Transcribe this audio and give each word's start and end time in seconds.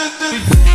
Peace. 0.00 0.69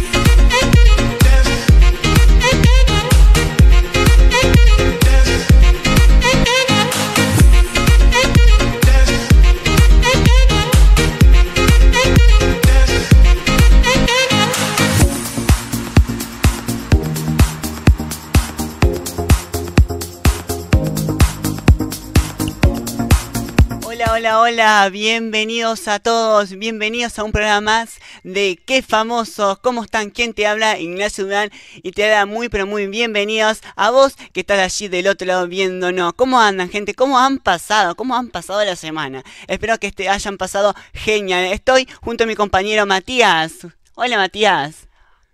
Hola, 24.47 24.87
bienvenidos 24.91 25.87
a 25.87 25.97
todos, 25.97 26.51
bienvenidos 26.51 27.17
a 27.17 27.23
un 27.23 27.31
programa 27.31 27.61
más 27.61 27.95
de 28.23 28.59
Qué 28.63 28.83
Famosos, 28.83 29.57
¿cómo 29.57 29.83
están? 29.83 30.11
¿Quién 30.11 30.35
te 30.35 30.45
habla? 30.45 30.77
Ignacio 30.77 31.23
Durán 31.23 31.49
y 31.77 31.93
te 31.93 32.07
da 32.07 32.27
muy 32.27 32.47
pero 32.47 32.67
muy 32.67 32.85
bienvenidos 32.85 33.61
a 33.75 33.89
vos 33.89 34.15
que 34.33 34.41
estás 34.41 34.59
allí 34.59 34.87
del 34.87 35.07
otro 35.07 35.25
lado 35.25 35.47
viéndonos. 35.47 36.13
¿Cómo 36.13 36.39
andan 36.39 36.69
gente? 36.69 36.93
¿Cómo 36.93 37.17
han 37.17 37.39
pasado? 37.39 37.95
¿Cómo 37.95 38.15
han 38.15 38.29
pasado 38.29 38.63
la 38.63 38.75
semana? 38.75 39.23
Espero 39.47 39.79
que 39.79 39.87
este 39.87 40.09
hayan 40.09 40.37
pasado 40.37 40.75
genial. 40.93 41.45
Estoy 41.45 41.87
junto 42.03 42.25
a 42.25 42.27
mi 42.27 42.35
compañero 42.35 42.85
Matías. 42.85 43.65
Hola 43.95 44.17
Matías. 44.17 44.87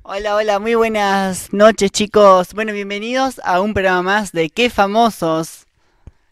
Hola, 0.03 0.37
hola, 0.37 0.59
muy 0.59 0.75
buenas 0.75 1.51
noches 1.51 1.91
chicos. 1.91 2.53
Bueno, 2.53 2.71
bienvenidos 2.71 3.41
a 3.43 3.59
un 3.59 3.73
programa 3.73 4.03
más 4.03 4.31
de 4.31 4.49
Qué 4.49 4.69
Famosos. 4.69 5.67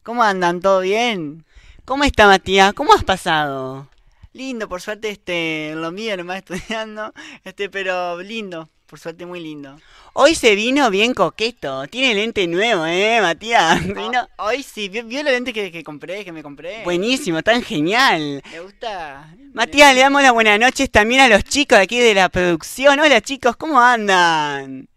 ¿Cómo 0.03 0.23
andan? 0.23 0.61
¿Todo 0.61 0.79
bien? 0.79 1.43
¿Cómo 1.89 2.03
está 2.03 2.27
Matías? 2.27 2.71
¿Cómo 2.73 2.93
has 2.93 3.03
pasado? 3.03 3.87
Lindo, 4.33 4.69
por 4.69 4.79
suerte, 4.79 5.09
este, 5.09 5.73
lo 5.73 5.91
mío 5.91 6.15
nomás 6.15 6.37
estudiando, 6.37 7.11
este, 7.43 7.67
pero 7.67 8.21
lindo, 8.21 8.69
por 8.85 8.99
suerte 8.99 9.25
muy 9.25 9.39
lindo. 9.39 9.75
Hoy 10.13 10.35
se 10.35 10.53
vino 10.53 10.91
bien 10.91 11.15
coqueto, 11.15 11.87
tiene 11.87 12.13
lente 12.13 12.45
nuevo, 12.45 12.85
¿eh, 12.85 13.19
Matías? 13.21 13.83
Vino... 13.87 14.27
Hoy 14.37 14.61
sí, 14.61 14.87
¿vio, 14.87 15.03
vio 15.03 15.23
la 15.23 15.31
lente 15.31 15.51
que, 15.51 15.71
que, 15.71 15.83
compré, 15.83 16.23
que 16.23 16.31
me 16.31 16.43
compré? 16.43 16.83
Buenísimo, 16.83 17.41
tan 17.41 17.63
genial. 17.63 18.43
Me 18.51 18.59
gusta. 18.59 19.35
Matías, 19.55 19.95
le 19.95 20.01
damos 20.01 20.21
las 20.21 20.33
buenas 20.33 20.59
noches 20.59 20.91
también 20.91 21.21
a 21.21 21.27
los 21.27 21.43
chicos 21.43 21.79
de 21.79 21.85
aquí 21.85 21.97
de 21.97 22.13
la 22.13 22.29
producción. 22.29 22.99
Hola 22.99 23.19
chicos, 23.19 23.57
¿cómo 23.57 23.79
andan? 23.79 24.87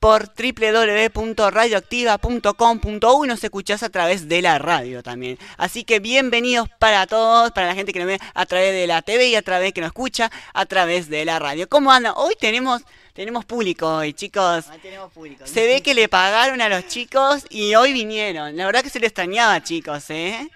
por 0.00 0.32
www.radioactiva.com.uy 0.34 3.28
nos 3.28 3.42
escuchás 3.42 3.82
a 3.82 3.88
través 3.88 4.28
de 4.28 4.42
la 4.42 4.58
radio 4.58 5.02
también. 5.02 5.38
Así 5.56 5.84
que 5.84 6.00
bienvenidos 6.00 6.68
para 6.78 7.06
todos, 7.06 7.52
para 7.52 7.68
la 7.68 7.74
gente 7.74 7.92
que 7.92 7.98
nos 7.98 8.08
ve 8.08 8.18
a 8.34 8.46
través 8.46 8.72
de 8.72 8.86
la 8.86 9.02
TV 9.02 9.28
y 9.28 9.34
a 9.34 9.42
través 9.42 9.72
que 9.72 9.80
nos 9.80 9.88
escucha 9.88 10.30
a 10.52 10.66
través 10.66 11.08
de 11.08 11.24
la 11.24 11.38
radio. 11.38 11.68
¿Cómo 11.68 11.92
andan? 11.92 12.12
Hoy 12.16 12.34
tenemos 12.38 12.82
tenemos 13.12 13.46
público 13.46 13.88
hoy, 13.88 14.12
chicos. 14.12 14.66
tenemos 14.82 15.10
público. 15.10 15.46
Se 15.46 15.66
ve 15.66 15.80
que 15.80 15.94
le 15.94 16.06
pagaron 16.06 16.60
a 16.60 16.68
los 16.68 16.86
chicos 16.86 17.46
y 17.48 17.74
hoy 17.74 17.94
vinieron. 17.94 18.54
La 18.56 18.66
verdad 18.66 18.82
que 18.82 18.90
se 18.90 19.00
les 19.00 19.08
extrañaba, 19.08 19.62
chicos, 19.62 20.10
¿eh? 20.10 20.50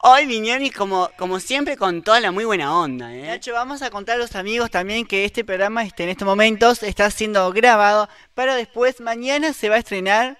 Hoy 0.00 0.26
vinieron 0.26 0.64
y 0.64 0.70
como, 0.70 1.10
como 1.18 1.40
siempre 1.40 1.76
con 1.76 2.02
toda 2.02 2.20
la 2.20 2.30
muy 2.30 2.44
buena 2.44 2.76
onda. 2.78 3.14
¿eh? 3.14 3.26
Nacho, 3.26 3.52
vamos 3.52 3.82
a 3.82 3.90
contar 3.90 4.16
a 4.16 4.18
los 4.18 4.36
amigos 4.36 4.70
también 4.70 5.06
que 5.06 5.24
este 5.24 5.44
programa 5.44 5.84
este, 5.84 6.04
en 6.04 6.10
estos 6.10 6.26
momentos 6.26 6.82
está 6.82 7.10
siendo 7.10 7.50
grabado, 7.52 8.08
pero 8.34 8.54
después 8.54 9.00
mañana 9.00 9.52
se 9.52 9.68
va 9.68 9.76
a 9.76 9.78
estrenar 9.78 10.38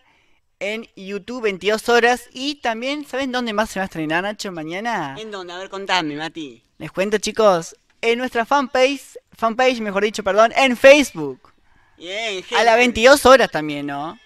en 0.60 0.88
YouTube 0.96 1.42
22 1.42 1.88
horas 1.88 2.28
y 2.32 2.56
también, 2.56 3.04
¿saben 3.04 3.32
dónde 3.32 3.52
más 3.52 3.70
se 3.70 3.80
va 3.80 3.84
a 3.84 3.86
estrenar, 3.86 4.22
Nacho, 4.22 4.52
mañana? 4.52 5.16
¿En 5.18 5.30
dónde? 5.30 5.52
A 5.52 5.58
ver, 5.58 5.68
contame, 5.68 6.16
Mati. 6.16 6.62
Les 6.78 6.92
cuento, 6.92 7.18
chicos, 7.18 7.76
en 8.00 8.18
nuestra 8.18 8.44
fanpage, 8.44 9.18
fanpage, 9.32 9.80
mejor 9.80 10.04
dicho, 10.04 10.22
perdón, 10.22 10.52
en 10.56 10.76
Facebook. 10.76 11.52
Bien, 11.96 12.44
A 12.56 12.62
las 12.62 12.76
22 12.76 13.26
horas 13.26 13.50
también, 13.50 13.86
¿no? 13.86 14.18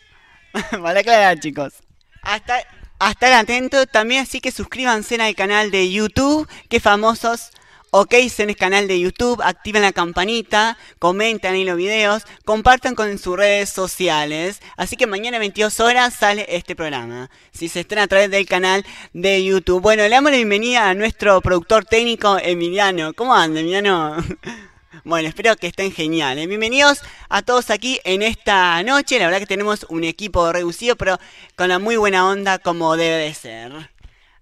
vale 0.78 1.00
aclarar, 1.00 1.41
chicos. 1.41 1.75
Hasta 2.22 2.62
a 3.02 3.10
estar 3.10 3.32
atentos. 3.32 3.86
También 3.90 4.22
así 4.22 4.40
que 4.40 4.52
suscríbanse 4.52 5.16
al 5.16 5.34
canal 5.34 5.70
de 5.70 5.90
YouTube, 5.90 6.48
que 6.68 6.80
famosos. 6.80 7.50
Ok, 7.94 8.14
en 8.14 8.48
el 8.48 8.56
canal 8.56 8.88
de 8.88 8.98
YouTube, 8.98 9.42
activen 9.44 9.82
la 9.82 9.92
campanita, 9.92 10.78
comenten 10.98 11.52
ahí 11.52 11.64
los 11.64 11.76
videos, 11.76 12.22
compartan 12.46 12.94
con 12.94 13.18
sus 13.18 13.36
redes 13.36 13.68
sociales. 13.68 14.62
Así 14.78 14.96
que 14.96 15.06
mañana 15.06 15.36
a 15.36 15.40
22 15.40 15.78
horas 15.80 16.14
sale 16.14 16.46
este 16.48 16.74
programa. 16.74 17.28
Si 17.52 17.68
se 17.68 17.80
estrena 17.80 18.04
a 18.04 18.06
través 18.06 18.30
del 18.30 18.46
canal 18.46 18.86
de 19.12 19.44
YouTube. 19.44 19.82
Bueno, 19.82 20.04
le 20.04 20.08
damos 20.08 20.30
la 20.30 20.38
bienvenida 20.38 20.88
a 20.88 20.94
nuestro 20.94 21.42
productor 21.42 21.84
técnico 21.84 22.38
Emiliano. 22.38 23.12
¿Cómo 23.12 23.34
anda, 23.34 23.60
Emiliano? 23.60 24.16
Bueno, 25.04 25.28
espero 25.28 25.56
que 25.56 25.66
estén 25.66 25.90
geniales. 25.90 26.46
Bienvenidos 26.46 27.00
a 27.28 27.42
todos 27.42 27.70
aquí 27.70 27.98
en 28.04 28.22
esta 28.22 28.80
noche. 28.84 29.18
La 29.18 29.24
verdad 29.24 29.40
que 29.40 29.46
tenemos 29.46 29.84
un 29.88 30.04
equipo 30.04 30.52
reducido, 30.52 30.94
pero 30.94 31.18
con 31.56 31.68
la 31.68 31.80
muy 31.80 31.96
buena 31.96 32.28
onda 32.28 32.60
como 32.60 32.96
debe 32.96 33.16
de 33.16 33.34
ser. 33.34 33.90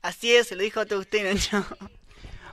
Así 0.02 0.34
es, 0.34 0.52
lo 0.52 0.58
dijo 0.58 0.84
todo 0.84 1.00
usted, 1.00 1.32
Nacho. 1.32 1.64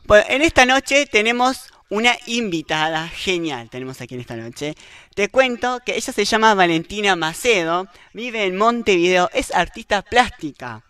Bueno, 0.05 0.25
en 0.29 0.41
esta 0.41 0.65
noche 0.65 1.05
tenemos 1.05 1.67
una 1.89 2.15
invitada 2.27 3.09
genial. 3.09 3.69
Tenemos 3.69 3.99
aquí 3.99 4.15
en 4.15 4.21
esta 4.21 4.37
noche. 4.37 4.73
Te 5.13 5.27
cuento 5.27 5.81
que 5.85 5.97
ella 5.97 6.13
se 6.13 6.23
llama 6.23 6.55
Valentina 6.55 7.17
Macedo, 7.17 7.89
vive 8.13 8.45
en 8.45 8.55
Montevideo, 8.55 9.29
es 9.33 9.53
artista 9.53 10.01
plástica. 10.01 10.81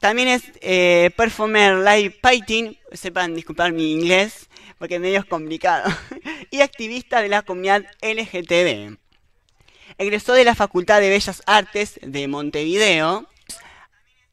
También 0.00 0.26
es 0.26 0.42
eh, 0.62 1.10
performer 1.16 1.76
live 1.76 2.18
painting, 2.20 2.76
sepan 2.92 3.36
disculpar 3.36 3.72
mi 3.72 3.92
inglés, 3.92 4.49
porque 4.80 4.98
medio 4.98 5.18
es 5.18 5.26
complicado, 5.26 5.92
y 6.50 6.62
activista 6.62 7.20
de 7.20 7.28
la 7.28 7.42
comunidad 7.42 7.84
LGTB. 8.00 8.96
Egresó 9.98 10.32
de 10.32 10.44
la 10.44 10.54
Facultad 10.54 11.02
de 11.02 11.10
Bellas 11.10 11.42
Artes 11.44 12.00
de 12.02 12.26
Montevideo 12.28 13.28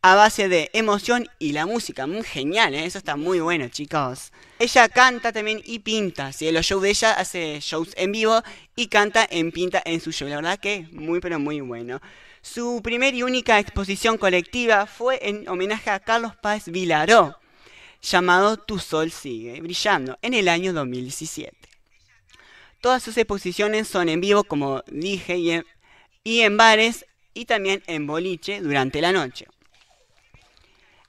a 0.02 0.16
base 0.16 0.48
de 0.48 0.70
emoción 0.72 1.28
y 1.38 1.52
la 1.52 1.66
música. 1.66 2.08
Muy 2.08 2.24
genial, 2.24 2.76
¿eh? 2.76 2.86
eso 2.86 2.98
está 2.98 3.18
muy 3.18 3.42
bueno, 3.42 3.68
chicos. 3.68 4.32
Ella 4.58 4.88
canta 4.88 5.34
también 5.34 5.62
y 5.66 5.80
pinta. 5.80 6.32
Si 6.32 6.50
los 6.50 6.66
shows 6.66 6.82
de 6.82 6.92
ella 6.92 7.12
hace 7.12 7.60
shows 7.60 7.90
en 7.98 8.14
vivo 8.14 8.42
y 8.74 8.88
canta 8.88 9.28
en 9.30 9.52
pinta 9.52 9.82
en 9.84 10.00
su 10.00 10.14
show. 10.14 10.30
La 10.30 10.38
verdad 10.38 10.60
que 10.60 10.88
muy, 10.94 11.20
pero 11.20 11.40
muy 11.40 11.60
bueno. 11.60 12.00
Su 12.42 12.80
primera 12.82 13.18
y 13.18 13.24
única 13.24 13.60
exposición 13.60 14.18
colectiva 14.18 14.86
fue 14.86 15.20
en 15.28 15.50
homenaje 15.50 15.90
a 15.90 16.00
Carlos 16.00 16.38
Páez 16.38 16.70
Vilaró 16.70 17.38
llamado 18.02 18.58
Tu 18.58 18.80
Sol 18.80 19.12
Sigue 19.12 19.60
Brillando 19.62 20.18
en 20.22 20.34
el 20.34 20.48
año 20.48 20.74
2017. 20.74 21.56
Todas 22.82 23.02
sus 23.04 23.18
exposiciones 23.18 23.88
son 23.88 24.08
en 24.10 24.22
vivo, 24.22 24.44
como 24.44 24.84
dije, 24.88 25.38
y 26.24 26.42
en, 26.42 26.58
bares 26.58 27.06
y 27.34 27.46
también 27.46 27.84
en 27.88 28.08
boliche 28.08 28.62
durante 28.62 29.02
la 29.02 29.12
noche. 29.12 29.48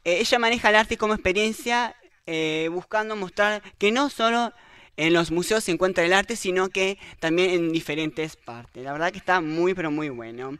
Eh, 0.05 0.19
ella 0.21 0.39
maneja 0.39 0.71
el 0.71 0.77
arte 0.77 0.97
como 0.97 1.15
experiencia, 1.15 1.95
eh, 2.27 2.69
buscando 2.73 3.17
mostrar 3.17 3.63
que 3.79 3.93
no 3.93 4.09
solo 4.11 4.53
en 4.97 5.13
los 5.13 5.31
museos 5.31 5.65
se 5.65 5.73
encuentra 5.73 6.05
el 6.05 6.13
arte, 6.13 6.37
sino 6.37 6.69
que 6.69 6.99
también 7.21 7.51
en 7.51 7.73
diferentes 7.73 8.37
partes. 8.37 8.83
La 8.83 8.93
verdad 8.93 9.13
que 9.13 9.19
está 9.19 9.41
muy, 9.41 9.75
pero 9.75 9.91
muy 9.91 10.09
bueno. 10.09 10.59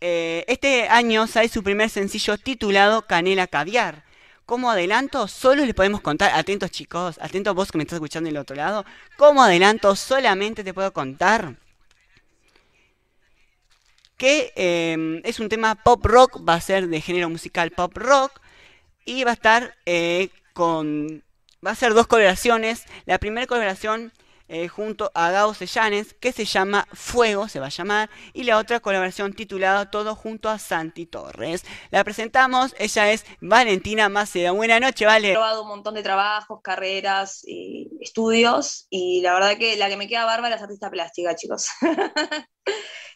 Eh, 0.00 0.44
este 0.48 0.88
año 0.88 1.26
sale 1.26 1.48
su 1.48 1.62
primer 1.62 1.88
sencillo 1.88 2.36
titulado 2.36 3.06
Canela 3.06 3.46
Caviar 3.46 4.04
como 4.46 4.70
adelanto, 4.70 5.28
solo 5.28 5.64
les 5.64 5.74
podemos 5.74 6.00
contar, 6.00 6.32
atentos 6.34 6.70
chicos, 6.70 7.18
atentos 7.20 7.54
vos 7.54 7.72
que 7.72 7.78
me 7.78 7.84
estás 7.84 7.96
escuchando 7.96 8.28
del 8.28 8.36
otro 8.36 8.56
lado, 8.56 8.84
como 9.16 9.42
adelanto 9.42 9.96
solamente 9.96 10.64
te 10.64 10.74
puedo 10.74 10.92
contar 10.92 11.56
que 14.16 14.52
em, 14.56 15.20
es 15.24 15.40
un 15.40 15.48
tema 15.48 15.74
pop 15.74 16.04
rock, 16.04 16.46
va 16.48 16.54
a 16.54 16.60
ser 16.60 16.88
de 16.88 17.00
género 17.00 17.28
musical 17.28 17.70
pop 17.70 17.96
rock 17.96 18.40
y 19.04 19.24
va 19.24 19.32
a 19.32 19.34
estar 19.34 19.76
eh, 19.86 20.30
con, 20.52 21.22
va 21.64 21.72
a 21.72 21.74
ser 21.74 21.94
dos 21.94 22.06
colaboraciones. 22.06 22.84
La 23.06 23.18
primera 23.18 23.46
colaboración 23.46 24.12
eh, 24.48 24.68
junto 24.68 25.10
a 25.14 25.30
Gao 25.30 25.54
Sellanes, 25.54 26.14
que 26.14 26.32
se 26.32 26.44
llama 26.44 26.86
Fuego, 26.92 27.48
se 27.48 27.60
va 27.60 27.66
a 27.66 27.70
llamar, 27.70 28.10
y 28.32 28.44
la 28.44 28.58
otra 28.58 28.80
colaboración 28.80 29.32
titulada 29.32 29.90
Todo 29.90 30.14
junto 30.14 30.48
a 30.48 30.58
Santi 30.58 31.06
Torres. 31.06 31.64
La 31.90 32.04
presentamos, 32.04 32.74
ella 32.78 33.10
es 33.10 33.24
Valentina 33.40 34.08
Macedo. 34.08 34.54
Buenas 34.54 34.80
noches, 34.80 35.06
Vale. 35.06 35.30
He 35.30 35.32
probado 35.32 35.62
un 35.62 35.68
montón 35.68 35.94
de 35.94 36.02
trabajos, 36.02 36.60
carreras, 36.62 37.42
y 37.46 37.90
estudios, 38.00 38.86
y 38.90 39.22
la 39.22 39.34
verdad 39.34 39.56
que 39.56 39.76
la 39.76 39.88
que 39.88 39.96
me 39.96 40.08
queda 40.08 40.24
bárbara 40.24 40.56
es 40.56 40.62
artista 40.62 40.90
plástica, 40.90 41.34
chicos. 41.34 41.68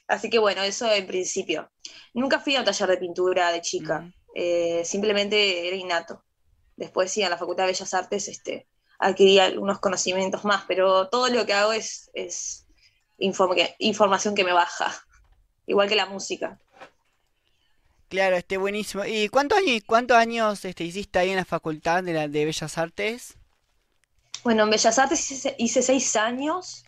Así 0.08 0.30
que 0.30 0.38
bueno, 0.38 0.62
eso 0.62 0.90
en 0.90 1.06
principio. 1.06 1.70
Nunca 2.14 2.40
fui 2.40 2.56
a 2.56 2.60
un 2.60 2.64
taller 2.64 2.88
de 2.88 2.96
pintura 2.96 3.52
de 3.52 3.60
chica, 3.60 4.10
eh, 4.34 4.82
simplemente 4.84 5.68
era 5.68 5.76
innato. 5.76 6.24
Después 6.76 7.10
sí, 7.10 7.22
en 7.22 7.30
la 7.30 7.36
Facultad 7.36 7.64
de 7.64 7.72
Bellas 7.72 7.92
Artes 7.92 8.28
este, 8.28 8.66
adquirí 8.98 9.38
algunos 9.38 9.78
conocimientos 9.78 10.44
más, 10.44 10.64
pero 10.66 11.08
todo 11.08 11.28
lo 11.28 11.46
que 11.46 11.54
hago 11.54 11.72
es, 11.72 12.10
es 12.14 12.66
información 13.18 14.34
que 14.34 14.44
me 14.44 14.52
baja, 14.52 14.92
igual 15.66 15.88
que 15.88 15.96
la 15.96 16.06
música. 16.06 16.58
Claro, 18.08 18.36
este 18.36 18.56
buenísimo. 18.56 19.04
¿Y 19.04 19.28
cuántos 19.28 19.58
años, 19.58 19.82
cuántos 19.86 20.16
años 20.16 20.64
este, 20.64 20.84
hiciste 20.84 21.18
ahí 21.18 21.30
en 21.30 21.36
la 21.36 21.44
Facultad 21.44 22.02
de, 22.02 22.14
la, 22.14 22.28
de 22.28 22.44
Bellas 22.44 22.78
Artes? 22.78 23.34
Bueno, 24.44 24.62
en 24.62 24.70
Bellas 24.70 24.98
Artes 24.98 25.54
hice, 25.58 25.82
seis 25.82 26.16
años 26.16 26.84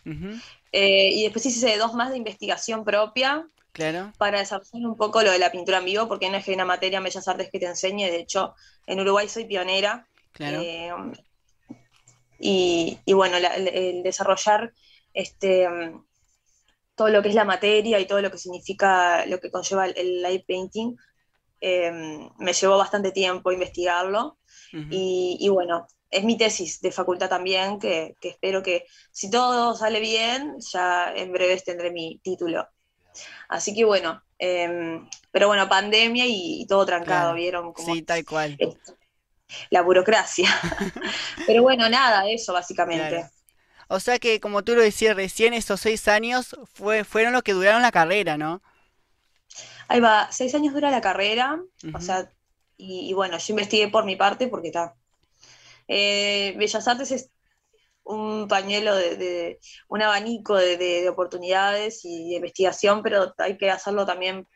eh, 0.71 1.09
y 1.13 1.23
después 1.23 1.45
hice 1.45 1.77
dos 1.77 1.93
más 1.93 2.09
de 2.09 2.17
investigación 2.17 2.83
propia. 2.83 3.47
Claro. 3.71 4.11
Para 4.17 4.39
desarrollar 4.39 4.85
un 4.85 4.97
poco 4.97 5.21
lo 5.21 5.31
de 5.31 5.39
la 5.39 5.51
pintura 5.51 5.77
en 5.77 5.85
vivo, 5.85 6.07
porque 6.07 6.29
no 6.29 6.37
es 6.37 6.43
que 6.43 6.51
hay 6.51 6.55
una 6.55 6.65
materia 6.65 6.97
en 6.97 7.03
Bellas 7.03 7.27
Artes 7.27 7.49
que 7.51 7.59
te 7.59 7.67
enseñe. 7.67 8.09
De 8.09 8.19
hecho, 8.19 8.55
en 8.85 8.99
Uruguay 8.99 9.29
soy 9.29 9.45
pionera. 9.45 10.07
Claro. 10.33 10.59
Eh, 10.61 10.91
y, 12.41 13.13
bueno, 13.13 13.37
el, 13.37 14.01
desarrollar 14.03 14.73
este, 15.13 15.67
todo 16.95 17.09
lo 17.09 17.21
que 17.21 17.29
es 17.29 17.35
la 17.35 17.45
materia 17.45 17.99
y 17.99 18.05
todo 18.05 18.21
lo 18.21 18.31
que 18.31 18.37
significa, 18.37 19.25
lo 19.27 19.39
que 19.39 19.51
conlleva 19.51 19.85
el, 19.85 20.21
live 20.23 20.43
painting, 20.47 20.95
em, 21.59 22.29
me 22.39 22.53
llevó 22.53 22.77
bastante 22.77 23.11
tiempo 23.11 23.51
investigarlo. 23.51 24.37
y, 24.73 25.47
bueno, 25.49 25.87
es 26.09 26.23
mi 26.23 26.37
tesis 26.37 26.81
de 26.81 26.91
facultad 26.91 27.29
también, 27.29 27.77
que, 27.79 28.15
espero 28.21 28.63
que 28.63 28.85
si 29.11 29.29
todo 29.29 29.75
sale 29.75 29.99
bien, 29.99 30.55
ya 30.59 31.13
en 31.13 31.31
breve 31.31 31.61
tendré 31.61 31.91
mi 31.91 32.19
título. 32.23 32.67
Así 33.49 33.73
que 33.73 33.83
bueno, 33.83 34.23
em, 34.39 35.07
pero 35.31 35.47
bueno, 35.47 35.67
pandemia 35.67 36.25
y, 36.27 36.65
todo 36.67 36.85
trancado, 36.85 37.33
¿vieron? 37.33 37.73
sí, 37.77 38.01
tal 38.01 38.25
cual 38.25 38.57
la 39.69 39.81
burocracia. 39.81 40.49
Pero 41.47 41.63
bueno, 41.63 41.89
nada, 41.89 42.29
eso 42.29 42.53
básicamente. 42.53 43.29
O 43.87 43.99
sea 43.99 44.19
que, 44.19 44.39
como 44.39 44.63
tú 44.63 44.75
lo 44.75 44.81
decías 44.81 45.15
recién, 45.15 45.53
esos 45.53 45.81
seis 45.81 46.07
años 46.07 46.55
fue, 46.73 47.03
fueron 47.03 47.33
los 47.33 47.43
que 47.43 47.53
duraron 47.53 47.81
la 47.81 47.91
carrera, 47.91 48.37
¿no? 48.37 48.61
Ahí 49.89 49.99
va, 49.99 50.31
seis 50.31 50.55
años 50.55 50.73
dura 50.73 50.89
la 50.89 51.01
carrera, 51.01 51.59
o 51.93 51.99
sea, 51.99 52.31
y, 52.77 53.13
bueno, 53.13 53.37
yo 53.37 53.53
investigué 53.53 53.89
por 53.89 54.05
mi 54.05 54.15
parte 54.15 54.47
porque 54.47 54.69
está. 54.69 54.95
Eh, 55.87 56.55
Bellas 56.57 56.87
Artes 56.87 57.11
es 57.11 57.29
un 58.03 58.47
pañuelo 58.47 58.95
de, 58.95 59.59
un 59.87 60.01
abanico 60.01 60.55
de, 60.55 60.77
de, 60.77 61.09
oportunidades 61.09 62.05
y 62.05 62.29
de 62.29 62.35
investigación, 62.37 63.03
pero 63.03 63.33
hay 63.37 63.57
que 63.57 63.69
hacerlo 63.69 64.05
también 64.05 64.47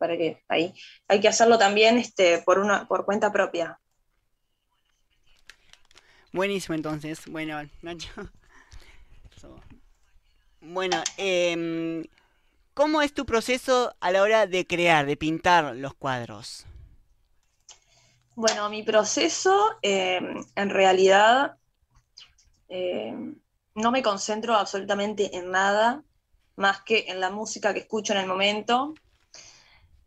para 0.00 0.16
que 0.16 0.42
ahí 0.48 0.74
hay 1.06 1.20
que 1.20 1.28
hacerlo 1.28 1.58
también 1.58 1.98
este, 1.98 2.38
por, 2.38 2.58
una, 2.58 2.88
por 2.88 3.04
cuenta 3.04 3.30
propia. 3.30 3.78
Buenísimo 6.32 6.74
entonces, 6.74 7.26
bueno, 7.26 7.60
Nacho. 7.82 8.10
Bueno, 10.62 11.02
eh, 11.16 12.06
¿cómo 12.74 13.00
es 13.00 13.14
tu 13.14 13.24
proceso 13.24 13.94
a 13.98 14.10
la 14.10 14.20
hora 14.20 14.46
de 14.46 14.66
crear, 14.66 15.06
de 15.06 15.16
pintar 15.16 15.74
los 15.74 15.94
cuadros? 15.94 16.66
Bueno, 18.34 18.68
mi 18.68 18.82
proceso 18.82 19.78
em, 19.80 20.44
en 20.54 20.70
realidad 20.70 21.56
em, 22.68 23.36
no 23.74 23.90
me 23.90 24.02
concentro 24.02 24.54
absolutamente 24.54 25.34
en 25.34 25.50
nada 25.50 26.04
más 26.56 26.82
que 26.82 27.06
en 27.08 27.20
la 27.20 27.30
música 27.30 27.72
que 27.72 27.80
escucho 27.80 28.12
en 28.12 28.20
el 28.20 28.26
momento 28.26 28.94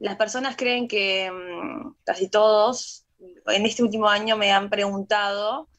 las 0.03 0.17
personas 0.17 0.57
creen 0.57 0.89
que 0.89 1.31
mm, 1.31 1.95
casi 2.03 2.27
todos 2.27 3.05
en 3.47 3.65
este 3.65 3.83
último 3.83 4.09
año 4.09 4.35
me 4.35 4.51
han 4.51 4.69
preguntado 4.69 5.69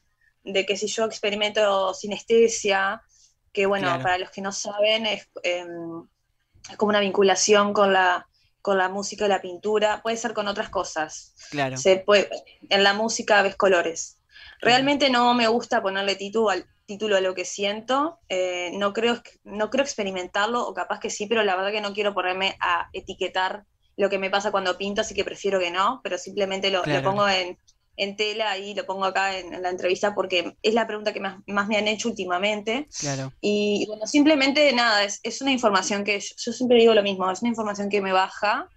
de 0.43 0.65
que 0.65 0.77
si 0.77 0.87
yo 0.87 1.05
experimento 1.05 1.93
sinestesia, 1.93 3.03
que 3.53 3.67
bueno, 3.67 3.87
para 4.01 4.17
los 4.17 4.31
que 4.31 4.41
no 4.41 4.51
saben, 4.51 5.05
es, 5.05 5.29
em, 5.43 6.07
es, 6.69 6.75
como 6.75 6.89
una 6.89 7.01
vinculación 7.01 7.71
con 7.71 7.93
la, 7.93 8.27
con 8.63 8.79
la 8.79 8.89
música 8.89 9.27
y 9.27 9.29
la 9.29 9.41
pintura, 9.41 10.01
puede 10.01 10.17
ser 10.17 10.33
con 10.33 10.47
otras 10.47 10.69
cosas. 10.69 11.35
Claro. 11.51 11.77
Se 11.77 11.97
puede, 11.97 12.27
en 12.69 12.83
la 12.83 12.93
música 12.93 13.43
ves 13.43 13.55
colores. 13.55 14.17
Realmente 14.59 15.11
no 15.11 15.35
me 15.35 15.47
gusta 15.47 15.83
ponerle 15.83 16.15
título 16.15 16.49
al, 16.49 16.65
título 16.87 17.15
a 17.15 17.21
lo 17.21 17.35
que 17.35 17.45
siento, 17.45 18.19
eh, 18.27 18.71
no, 18.73 18.91
creo, 18.91 19.21
no 19.43 19.69
creo 19.69 19.83
experimentarlo, 19.83 20.67
o 20.67 20.73
capaz 20.73 20.99
que 20.99 21.11
sí, 21.11 21.27
pero 21.27 21.43
la 21.43 21.55
verdad 21.55 21.71
que 21.71 21.81
no 21.81 21.93
quiero 21.93 22.15
ponerme 22.15 22.57
a 22.59 22.89
etiquetar 22.91 23.65
lo 23.97 24.09
que 24.09 24.19
me 24.19 24.29
pasa 24.29 24.51
cuando 24.51 24.77
pinto, 24.77 25.01
así 25.01 25.13
que 25.13 25.23
prefiero 25.23 25.59
que 25.59 25.71
no, 25.71 26.01
pero 26.03 26.17
simplemente 26.17 26.69
lo, 26.69 26.83
pongo 27.03 27.27
en, 27.27 27.57
tela 28.17 28.57
y 28.57 28.73
lo 28.73 28.85
pongo 28.85 29.05
acá 29.05 29.37
en, 29.37 29.61
la 29.61 29.69
entrevista 29.69 30.13
porque 30.13 30.57
es 30.61 30.73
la 30.73 30.85
pregunta 30.85 31.13
que 31.13 31.21
más, 31.21 31.67
me 31.67 31.77
han 31.77 31.87
hecho 31.87 32.09
últimamente. 32.09 32.87
Claro. 32.99 33.31
Y, 33.39 33.85
bueno, 33.87 34.05
simplemente 34.05 34.71
nada, 34.73 35.03
es, 35.03 35.19
es 35.23 35.41
una 35.41 35.51
información 35.51 36.03
que 36.03 36.19
yo, 36.19 36.51
siempre 36.51 36.77
digo 36.77 36.93
lo 36.93 37.03
mismo, 37.03 37.29
es 37.31 37.41
una 37.41 37.49
información 37.49 37.89
que 37.89 38.01
me 38.01 38.11
baja. 38.11 38.69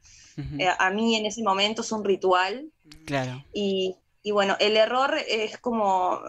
Eh, 0.60 0.68
a 0.78 0.90
mí 0.90 1.16
en 1.16 1.26
ese 1.26 1.42
momento 1.42 1.82
es 1.82 1.90
un 1.90 2.04
ritual. 2.04 2.70
Claro. 3.06 3.44
Y, 3.52 3.96
bueno, 4.30 4.56
el 4.60 4.76
error 4.76 5.16
es 5.26 5.58
como 5.58 6.20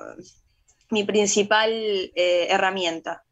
mi 0.90 1.04
principal 1.04 1.72
eh, 1.72 2.48
herramienta. 2.50 3.24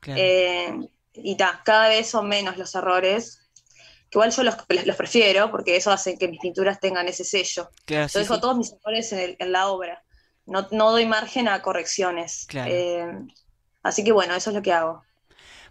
Claro. 0.00 0.20
Eh, 0.22 0.88
y 1.14 1.36
ta, 1.36 1.60
cada 1.64 1.88
vez 1.88 2.08
son 2.08 2.28
menos 2.28 2.56
los 2.56 2.74
errores, 2.74 3.43
igual 4.14 4.30
yo 4.30 4.42
los, 4.42 4.56
los, 4.86 4.96
prefiero 4.96 5.50
porque 5.50 5.76
eso 5.76 5.90
hace 5.90 6.16
que 6.16 6.28
mis 6.28 6.40
pinturas 6.40 6.80
tengan 6.80 7.08
ese 7.08 7.24
sello. 7.24 7.70
Claro, 7.84 8.08
yo 8.08 8.20
dejo 8.20 8.40
todos 8.40 8.56
mis 8.56 8.72
errores 8.72 9.12
en, 9.12 9.52
la 9.52 9.68
obra. 9.68 10.02
No, 10.46 10.66
no, 10.70 10.90
doy 10.90 11.06
margen 11.06 11.48
a 11.48 11.62
correcciones. 11.62 12.46
Eh, 12.54 13.06
así 13.82 14.04
que 14.04 14.12
bueno, 14.12 14.34
eso 14.34 14.50
es 14.50 14.56
lo 14.56 14.62
que 14.62 14.72
hago. 14.72 15.02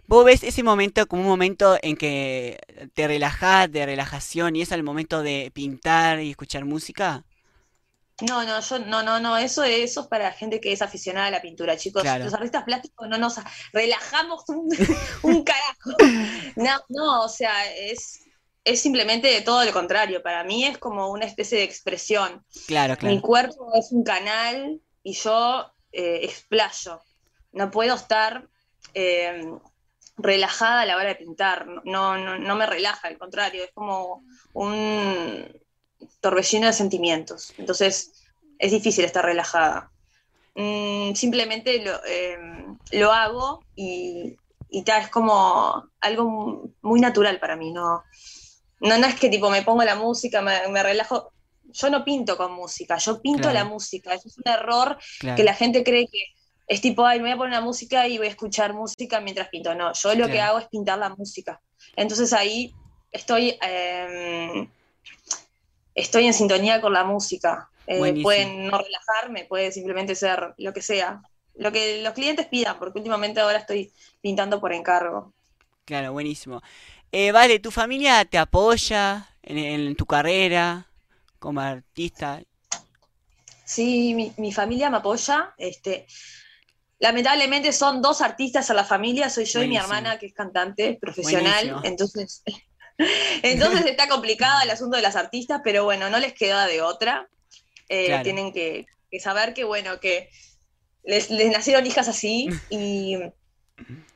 ¿Vos 0.06 0.24
ves 0.24 0.42
ese 0.42 0.62
momento 0.62 1.06
como 1.06 1.22
un 1.22 1.28
momento 1.28 1.78
en 1.80 1.96
que 1.96 2.58
te 2.92 3.08
relajás, 3.08 3.72
de 3.72 3.86
relajación, 3.86 4.54
y 4.54 4.62
es 4.62 4.70
el 4.72 4.82
momento 4.82 5.22
de 5.22 5.50
pintar 5.54 6.20
y 6.20 6.30
escuchar 6.30 6.66
música? 6.66 7.24
No, 8.20 8.44
no, 8.44 8.60
yo, 8.60 8.78
no, 8.78 9.02
no, 9.02 9.18
no, 9.18 9.36
eso, 9.36 9.64
eso 9.64 10.02
es 10.02 10.06
para 10.06 10.30
gente 10.32 10.60
que 10.60 10.72
es 10.72 10.82
aficionada 10.82 11.28
a 11.28 11.30
la 11.30 11.42
pintura, 11.42 11.76
chicos. 11.76 12.04
Los 12.04 12.34
artistas 12.34 12.64
plásticos 12.64 13.08
no 13.08 13.18
nos 13.18 13.36
relajamos 13.72 14.44
un, 14.48 14.68
un 15.22 15.42
carajo. 15.42 15.90
No, 16.56 16.80
no, 16.90 17.22
o 17.22 17.28
sea, 17.28 17.72
es, 17.74 18.20
es 18.64 18.80
simplemente 18.80 19.40
todo 19.42 19.64
lo 19.64 19.72
contrario. 19.72 20.22
Para 20.22 20.42
mí 20.42 20.64
es 20.64 20.78
como 20.78 21.10
una 21.10 21.26
especie 21.26 21.58
de 21.58 21.64
expresión. 21.64 22.44
Claro, 22.66 22.96
claro. 22.96 23.14
Mi 23.14 23.20
cuerpo 23.20 23.72
es 23.74 23.92
un 23.92 24.02
canal 24.02 24.80
y 25.02 25.12
yo 25.12 25.70
eh, 25.92 26.20
explayo. 26.22 27.00
No 27.52 27.70
puedo 27.70 27.94
estar 27.94 28.48
eh, 28.94 29.46
relajada 30.16 30.82
a 30.82 30.86
la 30.86 30.96
hora 30.96 31.08
de 31.08 31.16
pintar. 31.16 31.66
No, 31.84 32.16
no, 32.16 32.38
no 32.38 32.56
me 32.56 32.66
relaja, 32.66 33.08
al 33.08 33.18
contrario, 33.18 33.64
es 33.64 33.70
como 33.72 34.24
un 34.54 35.46
torbellino 36.20 36.66
de 36.66 36.72
sentimientos. 36.72 37.52
Entonces 37.58 38.12
es 38.58 38.70
difícil 38.72 39.04
estar 39.04 39.24
relajada. 39.24 39.90
Mm, 40.54 41.14
simplemente 41.14 41.84
lo, 41.84 42.00
eh, 42.06 42.38
lo 42.92 43.12
hago 43.12 43.64
y, 43.76 44.36
y 44.70 44.82
tal, 44.84 45.02
es 45.02 45.10
como 45.10 45.90
algo 46.00 46.70
muy 46.80 47.00
natural 47.00 47.38
para 47.40 47.56
mí. 47.56 47.72
No, 47.72 48.04
no, 48.84 48.98
no 48.98 49.06
es 49.06 49.14
que 49.14 49.30
tipo 49.30 49.50
me 49.50 49.62
pongo 49.62 49.82
la 49.82 49.96
música, 49.96 50.42
me, 50.42 50.82
relajo. 50.82 51.32
Yo 51.72 51.90
no 51.90 52.04
pinto 52.04 52.36
con 52.36 52.52
música, 52.52 52.98
yo 52.98 53.20
pinto 53.20 53.50
la 53.50 53.64
música. 53.64 54.14
Eso 54.14 54.28
es 54.28 54.36
un 54.38 54.52
error 54.52 54.98
que 55.34 55.42
la 55.42 55.54
gente 55.54 55.82
cree 55.82 56.06
que 56.06 56.20
es 56.66 56.80
tipo, 56.80 57.04
ay, 57.04 57.18
me 57.18 57.24
voy 57.24 57.32
a 57.32 57.36
poner 57.36 57.54
la 57.54 57.60
música 57.62 58.06
y 58.06 58.18
voy 58.18 58.26
a 58.26 58.30
escuchar 58.30 58.74
música 58.74 59.20
mientras 59.20 59.48
pinto. 59.48 59.74
No, 59.74 59.92
yo 59.94 60.14
lo 60.14 60.28
que 60.28 60.40
hago 60.40 60.58
es 60.58 60.68
pintar 60.68 60.98
la 60.98 61.08
música. 61.08 61.60
Entonces 61.96 62.32
ahí 62.32 62.74
estoy, 63.10 63.58
em, 63.62 64.68
estoy 65.94 66.26
en 66.26 66.34
sintonía 66.34 66.80
con 66.80 66.92
la 66.92 67.04
música. 67.04 67.70
Eh, 67.86 68.22
pueden 68.22 68.66
no 68.66 68.78
relajarme, 68.78 69.44
puede 69.46 69.72
simplemente 69.72 70.14
ser 70.14 70.54
lo 70.58 70.72
que 70.72 70.82
sea. 70.82 71.22
Lo 71.54 71.72
que 71.72 72.02
los 72.02 72.12
clientes 72.12 72.46
pidan, 72.46 72.78
porque 72.78 72.98
últimamente 72.98 73.40
ahora 73.40 73.58
estoy 73.58 73.92
pintando 74.20 74.60
por 74.60 74.72
encargo. 74.72 75.32
Claro, 75.84 76.12
buenísimo. 76.12 76.62
Eh, 77.16 77.30
vale, 77.30 77.60
¿tu 77.60 77.70
familia 77.70 78.24
te 78.24 78.38
apoya 78.38 79.28
en, 79.40 79.94
tu 79.94 80.04
carrera 80.04 80.88
como 81.38 81.60
artista? 81.60 82.42
Sí, 83.64 84.32
mi, 84.36 84.52
familia 84.52 84.90
me 84.90 84.96
apoya. 84.96 85.54
Este, 85.56 86.08
lamentablemente 86.98 87.72
son 87.72 88.02
dos 88.02 88.20
artistas 88.20 88.68
a 88.68 88.74
la 88.74 88.82
familia, 88.82 89.30
soy 89.30 89.44
yo 89.44 89.62
y 89.62 89.68
mi 89.68 89.76
hermana 89.76 90.18
que 90.18 90.26
es 90.26 90.34
cantante 90.34 90.98
profesional, 91.00 91.82
entonces 91.84 92.42
entonces 93.44 93.86
está 93.86 94.08
complicado 94.08 94.62
el 94.64 94.70
asunto 94.70 94.96
de 94.96 95.02
las 95.02 95.14
artistas, 95.14 95.60
pero 95.62 95.84
bueno, 95.84 96.10
no 96.10 96.18
les 96.18 96.32
queda 96.32 96.66
de 96.66 96.82
otra. 96.82 97.28
Eh, 97.88 98.18
tienen 98.24 98.52
que, 98.52 98.86
saber 99.20 99.54
que 99.54 99.62
bueno, 99.62 100.00
que 100.00 100.30
les, 101.04 101.30
nacieron 101.30 101.86
hijas 101.86 102.08
así 102.08 102.48
y, 102.70 103.18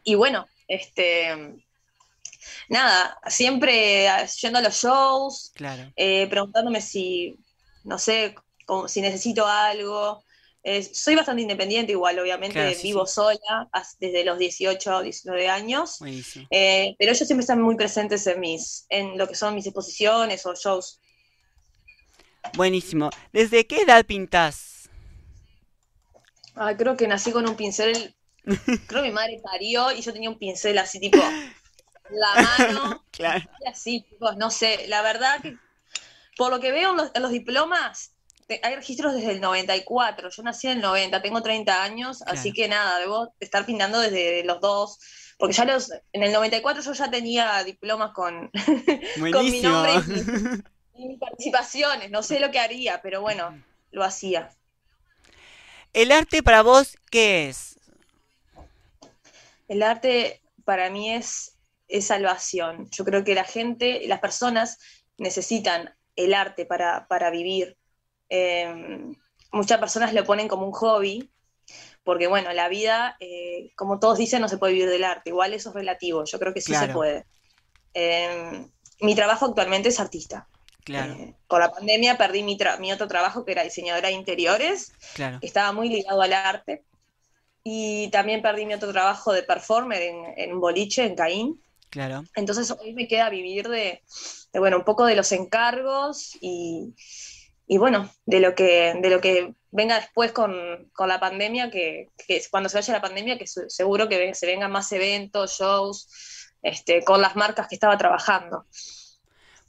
y 0.03 0.17
bueno, 0.17 0.49
este 0.67 1.63
nada, 2.69 3.19
siempre 3.27 4.09
yendo 4.41 4.59
a 4.59 4.63
los 4.63 4.75
shows, 4.75 5.53
eh, 5.97 6.27
preguntándome 6.29 6.81
si, 6.81 7.37
no 7.85 7.99
sé, 7.99 8.35
si 8.87 9.01
necesito 9.01 9.47
algo. 9.47 10.23
soy 10.93 11.15
bastante 11.15 11.43
independiente 11.43 11.93
igual, 11.93 12.19
obviamente, 12.19 12.77
vivo 12.83 13.07
sola 13.07 13.69
desde 13.99 14.25
los 14.25 14.39
18 14.39 15.03
19 15.03 15.49
años, 15.49 15.99
eh, 16.51 16.95
pero 16.99 17.13
ellos 17.13 17.27
siempre 17.27 17.43
están 17.43 17.63
muy 17.63 17.77
presentes 17.77 18.27
en, 18.27 18.41
mis, 18.41 18.87
en 18.89 19.17
lo 19.17 19.27
que 19.29 19.35
son 19.35 19.55
mis 19.55 19.67
exposiciones 19.67 20.45
o 20.47 20.55
shows. 20.55 21.01
Buenísimo. 22.55 23.11
¿Desde 23.33 23.67
qué 23.67 23.83
edad 23.83 24.05
pintas? 24.07 24.89
Ah, 26.55 26.77
creo 26.77 26.97
que 26.97 27.07
nací 27.07 27.31
con 27.31 27.49
un 27.49 27.55
pincel, 27.55 28.15
creo 28.45 29.03
que 29.03 29.09
mi 29.09 29.13
madre 29.13 29.41
parió 29.43 29.93
y 29.93 30.01
yo 30.03 30.13
tenía 30.13 30.29
un 30.29 30.39
pincel 30.39 30.77
así 30.79 30.99
tipo 30.99 31.19
la 32.11 32.35
mano. 32.59 33.05
claro. 33.11 33.49
Y 33.65 33.69
así, 33.69 34.07
no 34.37 34.51
sé, 34.51 34.87
la 34.89 35.03
verdad 35.03 35.41
que 35.41 35.57
por 36.39 36.53
lo 36.53 36.61
que 36.61 36.71
veo 36.71 36.97
en 37.13 37.21
los, 37.23 37.33
diplomas, 37.33 38.13
hay 38.63 38.77
registros 38.77 39.13
desde 39.13 39.33
el 39.33 39.41
94, 39.41 40.31
yo 40.31 40.43
nací 40.45 40.69
en 40.69 40.75
el 40.75 40.83
90, 40.83 41.21
tengo 41.21 41.43
30 41.43 41.83
años, 41.83 42.23
así 42.27 42.53
que 42.53 42.69
nada, 42.69 43.01
debo 43.01 43.35
estar 43.41 43.67
pintando 43.67 43.99
desde 43.99 44.45
los 44.45 44.61
dos, 44.61 45.01
porque 45.37 45.53
ya 45.53 45.65
los, 45.65 45.91
en 46.13 46.23
el 46.23 46.33
94 46.33 46.83
yo 46.83 46.93
ya 46.93 47.11
tenía 47.11 47.63
diplomas 47.65 48.13
con, 48.13 48.53
con 49.33 49.51
mi 49.51 49.61
nombre 49.61 49.95
y, 50.95 51.09
mis 51.09 51.19
participaciones, 51.19 52.09
no 52.13 52.23
sé 52.23 52.39
lo 52.39 52.53
que 52.53 52.61
haría, 52.61 53.03
pero 53.03 53.21
bueno, 53.21 53.61
lo 53.91 54.05
hacía. 54.05 54.49
¿El 55.93 56.13
arte 56.13 56.45
para 56.45 56.63
vos 56.63 56.97
qué 57.11 57.49
es? 57.49 57.81
El 59.67 59.83
arte 59.83 60.41
para 60.65 60.89
mí 60.89 61.13
es 61.13 61.58
es 61.89 62.07
salvación. 62.07 62.89
Yo 62.91 63.05
creo 63.05 63.25
que 63.25 63.35
la 63.35 63.45
gente, 63.45 64.03
las 64.07 64.21
personas 64.21 64.79
necesitan 65.17 65.95
el 66.17 66.35
arte 66.35 66.67
para, 66.67 67.31
vivir. 67.31 67.77
Em, 68.29 69.15
muchas 69.53 69.79
personas 69.79 70.13
lo 70.13 70.25
ponen 70.25 70.49
como 70.49 70.67
un 70.67 70.73
hobby, 70.73 71.31
porque 72.05 72.27
bueno, 72.27 72.53
la 72.53 72.69
vida, 72.69 73.17
eh, 73.21 73.71
como 73.77 73.99
todos 73.99 74.19
dicen, 74.19 74.41
no 74.41 74.49
se 74.49 74.59
puede 74.59 74.75
vivir 74.75 74.89
del 74.89 75.05
arte. 75.05 75.31
Igual 75.31 75.55
eso 75.55 75.71
es 75.71 75.75
relativo, 75.75 76.25
yo 76.25 76.39
creo 76.39 76.55
que 76.55 76.61
sí 76.61 76.75
se 76.75 76.89
puede. 76.89 77.27
Em, 77.95 78.71
mi 79.01 79.15
trabajo 79.15 79.47
actualmente 79.47 79.89
es 79.89 80.01
artista. 80.01 80.49
Claro. 80.85 81.13
Eh, 81.13 81.35
con 81.47 81.61
la 81.61 81.71
pandemia 81.71 82.17
perdí 82.17 82.43
mi, 82.43 82.57
mi, 82.81 82.93
otro 82.93 83.09
trabajo, 83.09 83.45
que 83.45 83.53
era 83.53 83.63
diseñadora 83.63 84.09
de 84.09 84.15
interiores, 84.15 84.93
que 85.15 85.47
estaba 85.47 85.73
muy 85.73 85.89
ligado 85.89 86.23
al 86.23 86.33
arte. 86.33 86.85
Y 87.63 88.09
también 88.09 88.41
perdí 88.41 88.65
mi 88.65 88.75
otro 88.75 88.91
trabajo 88.93 89.33
de 89.33 89.43
performer 89.43 90.01
en, 90.01 90.25
en 90.37 90.55
un 90.55 90.61
boliche, 90.61 91.05
en 91.05 91.15
Caín. 91.15 91.63
Claro. 91.91 92.25
Entonces 92.35 92.71
hoy 92.71 92.93
me 92.93 93.09
queda 93.09 93.31
vivir 93.31 93.69
de, 93.69 94.03
bueno, 94.53 94.79
un 94.79 94.85
poco 94.85 95.07
de 95.07 95.17
los 95.17 95.33
encargos 95.33 96.37
y, 96.41 96.95
bueno, 97.69 98.11
de 98.27 98.41
lo 98.41 98.55
que, 98.55 98.95
de 99.01 99.11
lo 99.11 99.21
que 99.21 99.55
venga 99.71 99.97
después 99.97 100.33
con, 100.33 100.91
la 100.99 101.21
pandemia, 101.21 101.71
que, 101.71 102.09
cuando 102.51 102.69
se 102.69 102.77
vaya 102.77 102.95
la 102.95 103.01
pandemia, 103.01 103.39
que 103.39 103.47
seguro 103.47 104.09
que 104.09 104.35
se 104.35 104.47
vengan 104.47 104.71
más 104.71 104.93
eventos, 104.93 105.59
shows, 105.59 106.09
este, 106.63 107.05
con 107.05 107.23
las 107.23 107.37
marcas 107.37 107.69
que 107.69 107.75
estaba 107.75 107.97
trabajando. 107.97 108.67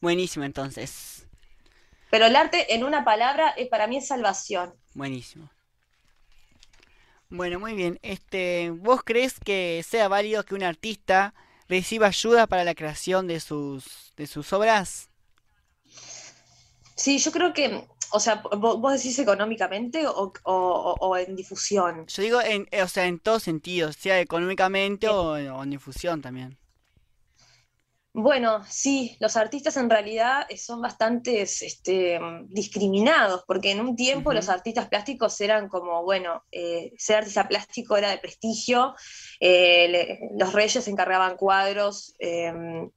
Buenísimo, 0.02 0.46
entonces. 0.46 1.26
Pero 2.10 2.26
el 2.26 2.36
arte, 2.36 2.74
en 2.74 2.84
una 2.84 3.04
palabra, 3.04 3.50
es, 3.50 3.68
para 3.68 3.88
mí 3.88 3.98
es 3.98 4.08
salvación. 4.08 4.74
Buenísimo. 4.94 5.50
Bueno, 7.30 7.60
muy 7.60 7.74
bien. 7.74 8.00
Este, 8.02 8.72
¿Vos 8.72 9.02
crees 9.04 9.40
que 9.40 9.86
sea 9.88 10.08
válido 10.08 10.44
que 10.44 10.56
un 10.56 10.64
artista 10.64 11.36
reciba 11.70 12.08
ayuda 12.08 12.48
para 12.48 12.64
la 12.64 12.76
creación 12.76 13.28
de 13.28 13.40
sus, 13.40 14.12
de 14.18 14.28
sus 14.28 14.52
obras? 14.52 15.10
Sí, 16.96 17.18
yo 17.20 17.32
creo 17.32 17.54
que, 17.54 17.88
o 18.12 18.20
sea, 18.20 18.44
vos 18.58 18.94
decís 18.94 19.18
económicamente 19.20 20.06
o, 20.06 21.18
en 21.18 21.36
difusión. 21.36 22.06
Yo 22.08 22.22
digo, 22.22 22.42
en, 22.42 22.68
o 22.84 22.88
sea, 22.90 23.06
en 23.06 23.20
todos 23.20 23.44
sentidos, 23.44 23.96
sea 23.96 24.20
económicamente 24.20 25.08
o, 25.08 25.38
en 25.38 25.70
difusión 25.70 26.22
también. 26.22 26.58
Bueno, 28.12 28.64
sí, 28.68 29.16
los 29.20 29.38
artistas 29.38 29.78
en 29.78 29.90
realidad 29.90 30.48
son 30.58 30.82
bastante 30.82 31.44
este, 31.44 32.20
discriminados, 32.48 33.44
porque 33.46 33.72
en 33.72 33.82
un 33.82 33.96
tiempo 33.96 34.34
los 34.34 34.50
artistas 34.50 34.88
plásticos 34.88 35.40
eran 35.42 35.70
como, 35.70 36.04
bueno, 36.04 36.44
eh, 36.52 36.92
ser 36.98 37.18
artista 37.18 37.48
plástico 37.48 37.98
era 37.98 38.10
de 38.10 38.18
prestigio, 38.18 38.96
eh, 39.40 40.20
los 40.38 40.54
reyes 40.54 40.88
encargaban 40.88 41.38
cuadros 41.38 42.16
em, 42.18 42.90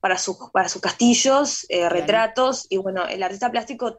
para, 0.00 0.16
para 0.52 0.68
sus 0.68 0.82
castillos, 0.82 1.64
eh, 1.68 1.88
retratos, 1.88 2.66
y 2.68 2.78
bueno, 2.78 3.06
el 3.06 3.22
artista 3.22 3.50
plástico 3.50 3.96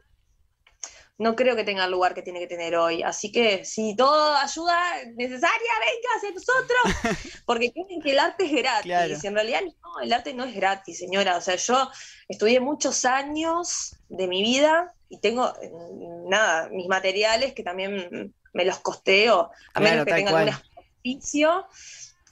no 1.24 1.36
creo 1.36 1.56
que 1.56 1.64
tenga 1.64 1.86
el 1.86 1.92
lugar 1.92 2.14
que 2.14 2.22
tiene 2.22 2.40
que 2.40 2.48
tener 2.48 2.76
hoy. 2.76 3.02
Así 3.02 3.32
que 3.32 3.64
si 3.64 3.96
todo 3.96 4.36
ayuda 4.36 4.78
necesaria, 5.16 5.72
venga 5.80 6.10
hacia 6.18 6.32
nosotros, 6.32 7.42
porque 7.46 7.72
creen 7.72 8.02
que 8.02 8.12
el 8.12 8.20
arte 8.20 8.46
es 8.46 8.52
gratis. 8.52 9.24
Y 9.24 9.28
en 9.28 9.34
realidad 9.34 9.62
no, 9.64 10.00
el 10.02 10.12
arte 10.12 10.34
no 10.34 10.44
es 10.44 10.54
gratis, 10.54 11.00
señora. 11.00 11.38
O 11.38 11.42
sea, 11.42 11.56
yo 11.56 11.90
estudié 12.28 12.60
muchos 12.60 13.06
años 13.06 13.96
de 14.10 14.28
mi 14.28 14.44
vida 14.44 14.94
y 15.10 15.20
tengo, 15.20 15.54
nada, 16.28 16.70
mis 16.70 16.88
materiales 16.88 17.54
que 17.54 17.64
también 17.64 18.34
me 18.52 18.66
los 18.66 18.80
costeo, 18.80 19.50
a 19.74 19.80
menos 19.80 20.06
que 20.06 20.14
tenga 20.14 20.38
algún 20.38 20.54
auspicio. 20.54 21.66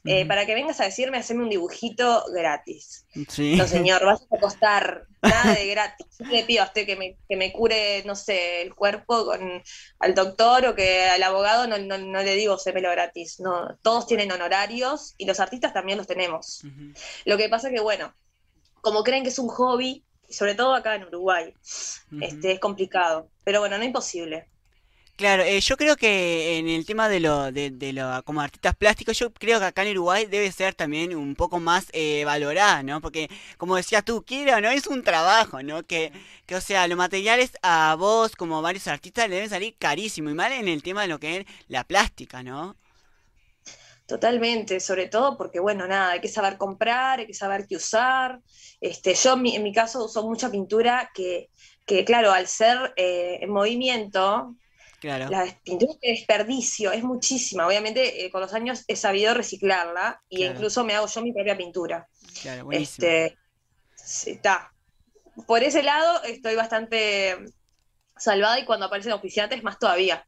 Eh, 0.04 0.26
para 0.26 0.48
que 0.48 0.56
vengas 0.56 0.80
a 0.80 0.86
decirme, 0.86 1.20
hacerme 1.20 1.44
un 1.44 1.50
dibujito 1.50 2.26
gratis. 2.34 3.06
Sí. 3.30 3.56
No, 3.56 3.68
señor, 3.68 4.04
vas 4.04 4.26
a 4.32 4.40
costar 4.40 5.06
nada 5.22 5.54
de 5.54 5.68
gratis. 5.68 6.08
Yo 6.18 6.26
le 6.26 6.44
pido 6.44 6.64
a 6.64 6.66
usted 6.66 6.88
que 6.88 6.96
me, 6.96 7.18
que 7.30 7.36
me 7.36 7.54
cure, 7.54 8.04
no 8.06 8.16
sé, 8.16 8.64
el 8.64 8.74
cuerpo 8.74 9.26
con 9.26 9.62
al 10.00 10.16
doctor 10.16 10.66
o 10.66 10.76
que 10.76 11.06
al 11.06 11.22
abogado 11.22 11.68
no, 11.68 11.78
no, 11.78 12.24
le 12.24 12.36
digo 12.36 12.58
sémelo 12.58 12.90
gratis. 12.90 13.40
No, 13.40 13.78
todos 13.84 14.08
tienen 14.08 14.32
honorarios 14.32 15.14
y 15.18 15.26
los 15.26 15.40
artistas 15.40 15.74
también 15.74 16.00
los 16.00 16.08
tenemos. 16.08 16.64
Lo 17.26 17.38
que 17.38 17.50
pasa 17.50 17.70
que, 17.70 17.80
bueno, 17.80 18.12
como 18.82 19.04
creen 19.04 19.24
que 19.24 19.30
es 19.30 19.40
un 19.40 19.50
hobby, 19.50 20.04
sobre 20.30 20.56
todo 20.56 20.74
acá 20.74 20.96
en 20.96 21.04
Uruguay, 21.04 21.54
este, 22.22 22.54
es 22.54 22.60
complicado. 22.60 23.30
Pero 23.44 23.60
bueno, 23.60 23.78
no 23.78 23.84
imposible. 23.84 24.48
Claro, 25.22 25.44
eh, 25.44 25.62
yo 25.62 25.78
creo 25.78 25.96
que 25.98 26.58
en 26.58 26.68
el 26.68 26.84
tema 26.84 27.08
de 27.08 27.20
lo, 27.20 27.52
de, 27.52 27.94
lo, 27.94 28.24
como 28.24 28.42
artistas 28.42 28.76
plásticos, 28.76 29.20
yo 29.20 29.32
creo 29.32 29.60
que 29.60 29.66
acá 29.66 29.84
en 29.84 29.92
Uruguay 29.92 30.26
debe 30.26 30.52
ser 30.52 30.74
también 30.74 31.16
un 31.16 31.36
poco 31.36 31.60
más 31.60 31.86
eh, 31.94 32.26
valorada, 32.26 32.82
¿no? 32.82 33.02
Porque, 33.02 33.30
como 33.60 33.76
decías 33.76 34.04
tú, 34.04 34.24
quiera 34.26 34.60
no, 34.60 34.72
es 34.72 34.88
un 34.88 35.04
trabajo, 35.04 35.62
¿no? 35.62 35.84
Que, 35.84 36.12
que, 36.48 36.56
o 36.56 36.62
sea, 36.62 36.88
los 36.88 36.98
materiales 36.98 37.52
a 37.62 37.96
vos, 38.00 38.36
como 38.36 38.64
varios 38.64 38.88
artistas, 38.88 39.30
le 39.30 39.36
deben 39.36 39.52
salir 39.52 39.76
carísimo, 39.78 40.32
y 40.32 40.34
mal 40.34 40.54
en 40.54 40.68
el 40.68 40.82
tema 40.82 41.04
de 41.04 41.10
lo 41.10 41.20
que 41.20 41.38
es 41.38 41.46
la 41.68 41.84
plástica, 41.84 42.42
¿no? 42.42 42.76
Totalmente, 44.08 44.80
sobre 44.80 45.08
todo 45.08 45.38
porque, 45.38 45.60
bueno, 45.60 45.86
nada, 45.86 46.14
hay 46.14 46.22
que 46.22 46.30
saber 46.30 46.58
comprar, 46.58 47.20
hay 47.20 47.28
que 47.28 47.36
saber 47.36 47.68
qué 47.68 47.76
usar. 47.76 48.40
Este, 48.80 49.14
yo 49.14 49.34
en 49.36 49.62
mi, 49.62 49.72
caso 49.72 50.04
uso 50.04 50.28
mucha 50.28 50.50
pintura 50.50 51.12
que, 51.14 51.52
que 51.86 52.06
claro, 52.06 52.32
al 52.32 52.48
ser 52.48 52.92
eh, 52.96 53.38
en 53.42 53.52
movimiento, 53.52 54.56
la 55.02 55.60
pintura 55.64 55.94
de 56.02 56.10
desperdicio 56.10 56.92
es 56.92 57.04
muchísima. 57.04 57.66
Obviamente, 57.66 58.26
eh, 58.26 58.32
con 58.32 58.42
los 58.42 58.54
años 58.54 58.84
he 58.88 58.96
sabido 58.96 59.34
reciclarla 59.34 60.22
y 60.30 60.46
incluso 60.46 60.84
me 60.84 60.94
hago 60.94 61.08
yo 61.08 61.22
mi 61.22 61.34
propia 61.34 61.58
pintura. 61.58 62.08
Claro, 62.42 62.72
este, 62.72 63.38
está. 64.26 64.72
Por 65.48 65.64
ese 65.64 65.82
lado 65.82 66.24
estoy 66.24 66.56
bastante 66.56 67.36
salvada 68.16 68.60
y 68.60 68.66
cuando 68.66 68.86
aparecen 68.86 69.14
oficiantes 69.14 69.64
más 69.64 69.80
todavía. 69.80 70.26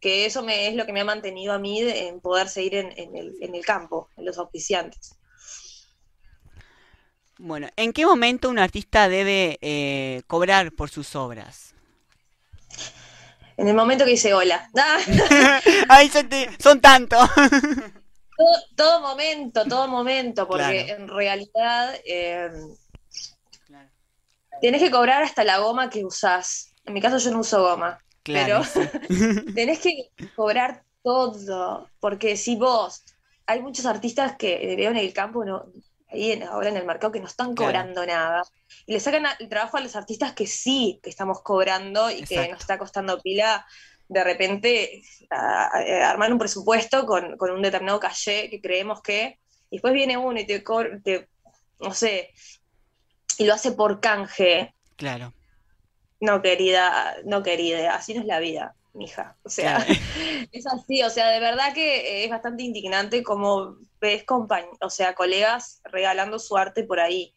Que 0.00 0.26
eso 0.26 0.42
me, 0.42 0.68
es 0.68 0.74
lo 0.74 0.84
que 0.84 0.92
me 0.92 1.00
ha 1.00 1.04
mantenido 1.04 1.52
a 1.52 1.58
mí 1.58 1.80
en 1.80 2.20
poder 2.20 2.48
seguir 2.48 2.74
en, 2.74 2.92
el, 2.96 3.64
campo, 3.64 4.08
en 4.16 4.24
los 4.24 4.36
auspiciantes. 4.36 5.14
Bueno, 7.38 7.68
¿en 7.76 7.92
qué 7.92 8.04
momento 8.04 8.50
un 8.50 8.58
artista 8.58 9.08
debe 9.08 9.58
eh, 9.60 10.22
cobrar 10.26 10.72
por 10.72 10.90
sus 10.90 11.14
obras? 11.14 11.71
En 13.62 13.68
el 13.68 13.74
momento 13.74 14.04
que 14.04 14.10
dice 14.10 14.34
hola. 14.34 14.68
Ay, 15.88 16.10
son 16.58 16.80
tantos. 16.80 17.28
todo, 18.76 19.00
momento, 19.00 19.64
todo 19.64 19.86
momento, 19.86 20.48
porque 20.48 20.90
en 20.90 21.06
realidad 21.06 21.94
eh, 22.04 22.50
tenés 24.60 24.82
que 24.82 24.90
cobrar 24.90 25.22
hasta 25.22 25.44
la 25.44 25.58
goma 25.58 25.88
que 25.88 26.04
usás. 26.04 26.74
En 26.84 26.94
mi 26.94 27.00
caso 27.00 27.18
yo 27.18 27.30
no 27.30 27.38
uso 27.38 27.62
goma, 27.62 28.02
pero 28.24 28.62
tenés 29.54 29.78
que 29.78 30.10
cobrar 30.34 30.82
Todo, 31.04 31.88
porque 32.00 32.36
si 32.36 32.56
vos, 32.56 33.04
hay 33.46 33.60
muchos 33.60 33.86
artistas 33.86 34.36
que 34.36 34.74
veo 34.76 34.90
en 34.90 34.96
el 34.96 35.12
campo, 35.12 35.44
no, 35.44 35.66
ahí 36.12 36.42
ahora 36.42 36.68
en 36.68 36.76
el 36.76 36.84
mercado, 36.84 37.12
que 37.12 37.20
no 37.20 37.26
están 37.26 37.54
cobrando 37.54 38.04
nada. 38.06 38.42
Y 38.86 38.92
le 38.92 39.00
sacan 39.00 39.24
el 39.38 39.48
trabajo 39.48 39.76
a 39.76 39.80
los 39.80 39.96
artistas 39.96 40.32
que 40.32 40.46
sí 40.46 41.00
que 41.02 41.10
estamos 41.10 41.42
cobrando 41.42 42.10
y 42.10 42.22
que 42.22 42.48
nos 42.48 42.60
está 42.60 42.78
costando 42.78 43.20
pila 43.20 43.66
de 44.12 44.24
repente 44.24 45.02
armar 45.30 46.32
un 46.32 46.38
presupuesto 46.38 47.06
con, 47.06 47.36
un 47.40 47.62
determinado 47.62 47.98
caché 47.98 48.50
que 48.50 48.60
creemos 48.60 49.00
que, 49.00 49.38
y 49.70 49.76
después 49.76 49.94
viene 49.94 50.16
uno 50.16 50.38
y 50.38 50.46
te, 50.46 50.62
te, 51.02 51.28
no 51.80 51.94
sé, 51.94 52.30
y 53.38 53.46
lo 53.46 53.54
hace 53.54 53.72
por 53.72 54.00
canje. 54.00 54.74
Claro. 54.96 55.32
No, 56.20 56.42
querida, 56.42 57.16
no, 57.24 57.42
querida, 57.42 57.94
así 57.94 58.14
no 58.14 58.20
es 58.20 58.26
la 58.26 58.38
vida, 58.38 58.74
mija. 58.92 59.36
O 59.44 59.48
sea, 59.48 59.78
es 60.52 60.66
así, 60.66 61.02
o 61.02 61.10
sea, 61.10 61.30
de 61.30 61.40
verdad 61.40 61.72
que 61.72 62.24
es 62.24 62.30
bastante 62.30 62.62
indignante 62.62 63.22
como 63.22 63.78
ves 64.02 64.24
o 64.28 64.90
sea, 64.90 65.14
colegas 65.14 65.80
regalando 65.84 66.38
su 66.40 66.56
arte 66.56 66.82
por 66.82 66.98
ahí. 66.98 67.32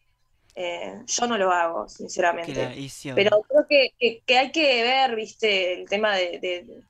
Eh, 0.56 1.02
yo 1.06 1.26
no 1.26 1.38
lo 1.38 1.52
hago, 1.52 1.88
sinceramente. 1.88 2.74
Pero 3.14 3.42
creo 3.42 3.66
que, 3.68 4.22
que, 4.26 4.38
hay 4.38 4.50
que 4.50 4.82
ver, 4.82 5.14
viste, 5.14 5.74
el 5.74 5.88
tema 5.88 6.16
de, 6.16 6.82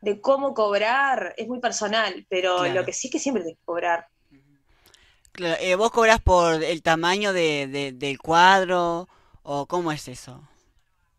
de, 0.00 0.20
cómo 0.20 0.54
cobrar 0.54 1.34
es 1.36 1.48
muy 1.48 1.60
personal, 1.60 2.24
pero 2.28 2.66
lo 2.68 2.84
que 2.84 2.92
sí 2.92 3.08
es 3.08 3.12
que 3.12 3.18
siempre 3.18 3.42
tienes 3.42 3.58
que 3.58 3.64
cobrar. 3.64 4.06
Eh, 5.60 5.74
¿Vos 5.74 5.90
cobras 5.90 6.20
por 6.20 6.62
el 6.62 6.82
tamaño 6.82 7.32
de, 7.32 7.92
del 7.94 8.18
cuadro 8.18 9.08
o 9.42 9.66
cómo 9.66 9.90
es 9.90 10.06
eso? 10.06 10.48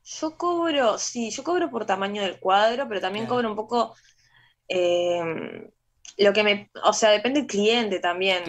Yo 0.03 0.37
cobro, 0.37 0.97
sí, 0.97 1.29
yo 1.29 1.43
cobro 1.43 1.69
por 1.69 1.85
tamaño 1.85 2.21
del 2.21 2.39
cuadro, 2.39 2.87
pero 2.87 3.01
también 3.01 3.25
cobro 3.27 3.49
un 3.49 3.55
poco 3.55 3.95
eh, 4.67 5.69
lo 6.17 6.33
que 6.33 6.43
me, 6.43 6.69
o 6.83 6.93
sea, 6.93 7.11
depende 7.11 7.41
del 7.41 7.47
cliente 7.47 7.99
también. 7.99 8.43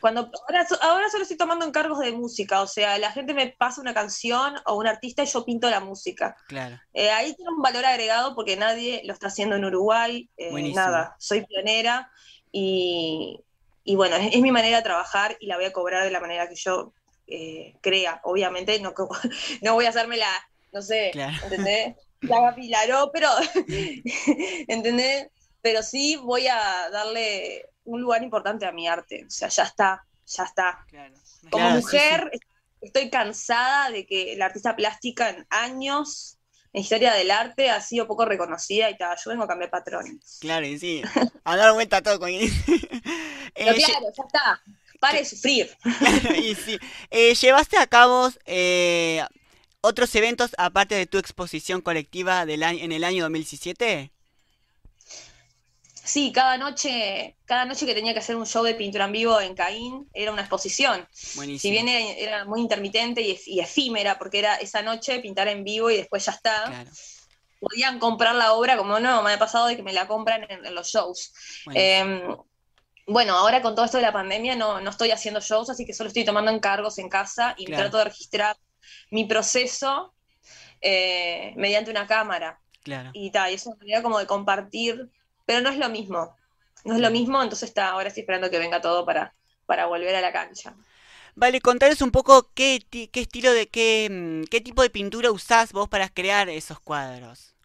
Cuando, 0.00 0.30
ahora, 0.48 0.66
ahora 0.82 1.10
solo 1.10 1.22
estoy 1.22 1.36
tomando 1.36 1.66
encargos 1.66 1.98
de 2.00 2.12
música, 2.12 2.60
o 2.60 2.66
sea, 2.66 2.98
la 2.98 3.12
gente 3.12 3.34
me 3.34 3.48
pasa 3.48 3.80
una 3.80 3.94
canción 3.94 4.54
o 4.64 4.76
un 4.76 4.86
artista 4.86 5.22
y 5.22 5.26
yo 5.26 5.44
pinto 5.44 5.68
la 5.70 5.80
música. 5.80 6.36
Claro. 6.48 6.78
Eh, 6.92 7.10
ahí 7.10 7.34
tiene 7.34 7.50
un 7.50 7.62
valor 7.62 7.84
agregado 7.84 8.34
porque 8.34 8.56
nadie 8.56 9.02
lo 9.04 9.12
está 9.12 9.28
haciendo 9.28 9.56
en 9.56 9.64
Uruguay, 9.64 10.28
eh, 10.36 10.72
nada, 10.72 11.16
soy 11.18 11.44
pionera 11.44 12.10
y, 12.52 13.40
y 13.84 13.96
bueno, 13.96 14.16
es, 14.16 14.40
mi 14.40 14.50
manera 14.50 14.78
de 14.78 14.82
trabajar 14.82 15.36
y 15.40 15.46
la 15.46 15.56
voy 15.56 15.66
a 15.66 15.72
cobrar 15.72 16.04
de 16.04 16.10
la 16.10 16.20
manera 16.20 16.48
que 16.48 16.56
yo 16.56 16.92
eh, 17.26 17.74
crea. 17.80 18.20
Obviamente 18.24 18.78
no, 18.80 18.94
no 19.62 19.74
voy 19.74 19.86
a 19.86 19.90
hacerme 19.90 20.16
la, 20.16 20.30
no 20.72 20.82
sé, 20.82 21.12
¿entendés? 21.42 21.96
La 22.20 22.54
pilaró, 22.54 23.10
pero, 23.12 23.28
¿entendés? 24.68 25.28
Pero 25.62 25.82
sí 25.82 26.16
voy 26.16 26.46
a 26.46 26.90
darle 26.90 27.68
un 27.84 28.00
lugar 28.00 28.22
importante 28.22 28.66
a 28.66 28.72
mi 28.72 28.86
arte. 28.86 29.24
O 29.26 29.30
sea, 29.30 29.48
ya 29.48 29.64
está, 29.64 30.04
ya 30.26 30.44
está. 30.44 30.86
Como 31.50 31.70
mujer, 31.70 32.30
estoy 32.80 33.10
cansada 33.10 33.90
de 33.90 34.06
que 34.06 34.34
la 34.36 34.46
artista 34.46 34.76
plástica 34.76 35.30
en 35.30 35.46
años, 35.50 36.38
en 36.72 36.82
historia 36.82 37.12
del 37.14 37.30
arte, 37.30 37.70
ha 37.70 37.80
sido 37.80 38.06
poco 38.06 38.24
reconocida 38.24 38.90
y 38.90 38.96
tal. 38.96 39.16
Yo 39.22 39.30
vengo 39.30 39.44
a 39.44 39.48
cambiar 39.48 39.70
patrones. 39.70 40.38
Claro, 40.40 40.66
y 40.66 40.78
sí. 40.78 41.02
A 41.44 41.56
dar 41.56 41.72
vuelta 41.72 41.98
a 41.98 42.02
todo 42.02 42.18
con 42.18 42.28
eh, 42.30 42.50
claro, 43.54 43.78
ya 43.78 44.24
está. 44.24 44.62
Pare 45.00 45.18
de 45.18 45.24
sufrir. 45.24 45.76
y 46.42 46.54
sí. 46.54 46.78
Eh, 47.10 47.34
¿Llevaste 47.34 47.76
a 47.78 47.86
cabo 47.86 48.30
eh, 48.46 49.22
otros 49.80 50.14
eventos 50.14 50.52
aparte 50.58 50.94
de 50.94 51.06
tu 51.06 51.18
exposición 51.18 51.80
colectiva 51.80 52.46
del 52.46 52.62
año, 52.62 52.82
en 52.82 52.92
el 52.92 53.04
año 53.04 53.22
2017? 53.24 54.10
Sí, 56.06 56.30
cada 56.32 56.56
noche, 56.56 57.36
cada 57.46 57.64
noche 57.64 57.84
que 57.84 57.94
tenía 57.94 58.12
que 58.12 58.20
hacer 58.20 58.36
un 58.36 58.46
show 58.46 58.62
de 58.62 58.74
pintura 58.74 59.06
en 59.06 59.12
vivo 59.12 59.40
en 59.40 59.56
Caín 59.56 60.08
era 60.14 60.32
una 60.32 60.42
exposición. 60.42 61.06
Buenísimo. 61.34 61.58
Si 61.58 61.70
bien 61.70 61.88
era, 61.88 62.44
muy 62.44 62.60
intermitente 62.60 63.22
y, 63.22 63.60
efímera, 63.60 64.16
porque 64.16 64.38
era 64.38 64.54
esa 64.54 64.82
noche 64.82 65.18
pintar 65.18 65.48
en 65.48 65.64
vivo 65.64 65.90
y 65.90 65.96
después 65.96 66.24
ya 66.24 66.32
está. 66.32 66.86
Podían 67.58 67.98
comprar 67.98 68.36
la 68.36 68.52
obra, 68.52 68.76
como 68.76 69.00
no, 69.00 69.22
me 69.22 69.32
ha 69.32 69.38
pasado 69.38 69.66
de 69.66 69.76
que 69.76 69.82
me 69.82 69.92
la 69.92 70.06
compran 70.06 70.46
en, 70.48 70.74
los 70.74 70.88
shows. 70.88 71.32
Em, 71.74 72.36
bueno, 73.08 73.34
ahora 73.34 73.60
con 73.60 73.74
todo 73.74 73.84
esto 73.84 73.96
de 73.96 74.04
la 74.04 74.12
pandemia 74.12 74.54
no, 74.54 74.80
no, 74.80 74.90
estoy 74.90 75.10
haciendo 75.10 75.40
shows, 75.40 75.70
así 75.70 75.84
que 75.84 75.92
solo 75.92 76.08
estoy 76.08 76.24
tomando 76.24 76.52
encargos 76.52 76.98
en 76.98 77.08
casa 77.08 77.54
y 77.58 77.66
trato 77.66 77.98
de 77.98 78.04
registrar 78.04 78.56
mi 79.10 79.24
proceso 79.24 80.14
eh, 80.80 81.52
mediante 81.56 81.90
una 81.90 82.06
cámara. 82.06 82.60
Claro. 82.84 83.10
Y 83.12 83.32
tal, 83.32 83.50
y 83.50 83.54
es 83.54 83.66
una 83.66 83.74
manera 83.76 84.02
como 84.02 84.20
de 84.20 84.26
compartir 84.26 85.10
pero 85.46 85.62
no 85.62 85.70
es 85.70 85.78
lo 85.78 85.88
mismo. 85.88 86.36
No 86.84 86.94
es 86.94 87.00
lo 87.00 87.10
mismo, 87.10 87.42
entonces 87.42 87.70
está, 87.70 87.88
ahora 87.88 88.08
estoy 88.08 88.20
esperando 88.20 88.50
que 88.50 88.58
venga 88.58 88.80
todo 88.80 89.04
para, 89.04 89.34
para 89.64 89.86
volver 89.86 90.14
a 90.14 90.20
la 90.20 90.32
cancha. 90.32 90.74
Vale, 91.34 91.60
contaros 91.60 92.00
un 92.02 92.10
poco 92.10 92.50
qué, 92.54 92.80
qué 92.90 93.20
estilo 93.20 93.52
de 93.52 93.68
qué, 93.68 94.08
mm, 94.10 94.44
qué 94.50 94.60
tipo 94.60 94.82
de 94.82 94.90
pintura 94.90 95.30
usás 95.30 95.72
vos 95.72 95.88
para 95.88 96.08
crear 96.08 96.48
esos 96.48 96.78
cuadros. 96.80 97.56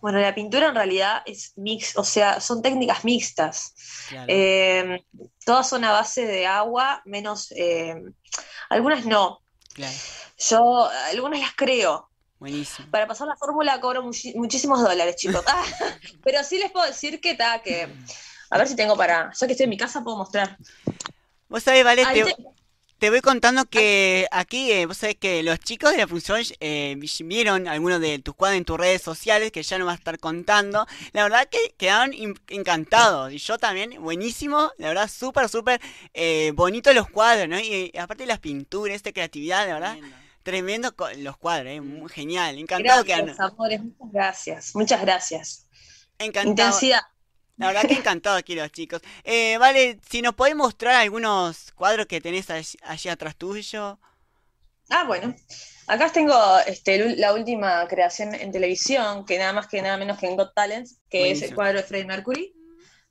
Bueno, 0.00 0.20
la 0.20 0.34
pintura 0.34 0.68
en 0.68 0.74
realidad 0.74 1.22
es 1.26 1.52
mix, 1.56 1.96
o 1.96 2.04
sea, 2.04 2.40
son 2.40 2.62
técnicas 2.62 3.04
mixtas. 3.04 3.74
Em, 4.28 5.00
todas 5.44 5.68
son 5.68 5.84
a 5.84 5.92
base 5.92 6.26
de 6.26 6.46
agua, 6.46 7.02
menos 7.04 7.52
em, 7.56 8.12
algunas 8.68 9.04
no. 9.06 9.40
Yo 10.38 10.88
algunas 11.10 11.40
las 11.40 11.54
creo, 11.54 12.10
Buenísimo. 12.38 12.88
Para 12.90 13.06
pasar 13.06 13.28
la 13.28 13.36
fórmula 13.36 13.80
cobro 13.80 14.02
muchísimos 14.02 14.82
dólares, 14.82 15.16
chicos. 15.16 15.44
Ah, 15.48 15.64
pero 16.22 16.42
sí 16.44 16.58
les 16.58 16.70
puedo 16.70 16.86
decir 16.86 17.20
que 17.20 17.30
está, 17.30 17.62
que. 17.62 17.88
A 18.50 18.58
ver 18.58 18.68
si 18.68 18.76
tengo 18.76 18.96
para. 18.96 19.32
Ya 19.32 19.46
que 19.46 19.52
estoy 19.52 19.64
en 19.64 19.70
mi 19.70 19.76
casa, 19.76 20.04
puedo 20.04 20.16
mostrar. 20.16 20.58
Vos 21.48 21.62
sabés, 21.62 21.84
Vale, 21.84 22.04
te, 22.98 23.10
voy 23.10 23.20
contando 23.20 23.66
que 23.66 24.26
aquí, 24.30 24.72
eh, 24.72 24.86
vos 24.86 24.96
sabés 24.96 25.16
que 25.16 25.42
los 25.42 25.58
chicos 25.60 25.92
de 25.92 25.98
la 25.98 26.08
función 26.08 26.40
eh, 26.60 26.98
vieron 27.24 27.68
algunos 27.68 28.00
de 28.00 28.18
tus 28.18 28.34
cuadros 28.34 28.56
en 28.56 28.64
tus 28.64 28.78
redes 28.78 29.02
sociales, 29.02 29.52
que 29.52 29.62
ya 29.62 29.78
no 29.78 29.84
vas 29.84 29.96
a 29.96 29.98
estar 29.98 30.18
contando. 30.18 30.86
La 31.12 31.22
verdad 31.22 31.46
que 31.48 31.74
quedaron 31.76 32.12
encantados. 32.48 33.32
Y 33.32 33.38
yo 33.38 33.58
también, 33.58 34.02
buenísimo. 34.02 34.72
La 34.78 34.88
verdad, 34.88 35.08
súper, 35.08 35.48
súper 35.48 35.80
eh, 36.14 36.52
bonito 36.54 36.92
los 36.92 37.08
cuadros, 37.08 37.48
¿no? 37.48 37.60
Y, 37.60 37.92
aparte 37.98 38.24
de 38.24 38.28
las 38.28 38.40
pinturas, 38.40 38.96
esta 38.96 39.12
creatividad, 39.12 39.66
la 39.68 39.74
verdad. 39.74 39.96
Tremendo 40.46 40.94
los 41.16 41.36
cuadros, 41.38 41.72
¿eh? 41.72 41.80
Muy 41.80 42.08
genial. 42.08 42.56
Encantado 42.56 43.02
gracias, 43.02 43.40
amores, 43.40 43.80
muchas 43.82 44.12
gracias. 44.12 44.76
Muchas 44.76 45.00
gracias. 45.00 45.66
Encantado. 46.20 46.50
Intensidad. 46.50 47.00
La 47.56 47.66
verdad 47.66 47.82
que 47.82 47.94
encantado 47.98 48.36
aquí 48.36 48.54
los 48.54 48.70
chicos. 48.70 49.02
Eh, 49.24 49.58
vale, 49.58 49.98
si 50.08 50.22
nos 50.22 50.36
podés 50.36 50.54
mostrar 50.54 50.94
algunos 50.94 51.72
cuadros 51.72 52.06
que 52.06 52.20
tenés 52.20 52.48
allí, 52.48 53.08
atrás 53.08 53.34
tuyo. 53.34 53.98
Ah, 54.88 55.02
bueno. 55.02 55.34
Acá 55.88 56.12
tengo 56.12 56.38
este, 56.64 57.16
la 57.16 57.32
última 57.32 57.84
creación 57.88 58.32
en 58.32 58.52
televisión, 58.52 59.26
que 59.26 59.38
nada 59.38 59.52
más 59.52 59.66
que 59.66 59.82
nada 59.82 59.96
menos 59.96 60.16
que 60.16 60.28
en 60.28 60.36
Got 60.36 60.54
Talents, 60.54 61.00
que 61.10 61.32
es 61.32 61.42
el 61.42 61.56
cuadro 61.56 61.78
de 61.78 61.82
Freddie 61.82 62.06
Mercury 62.06 62.55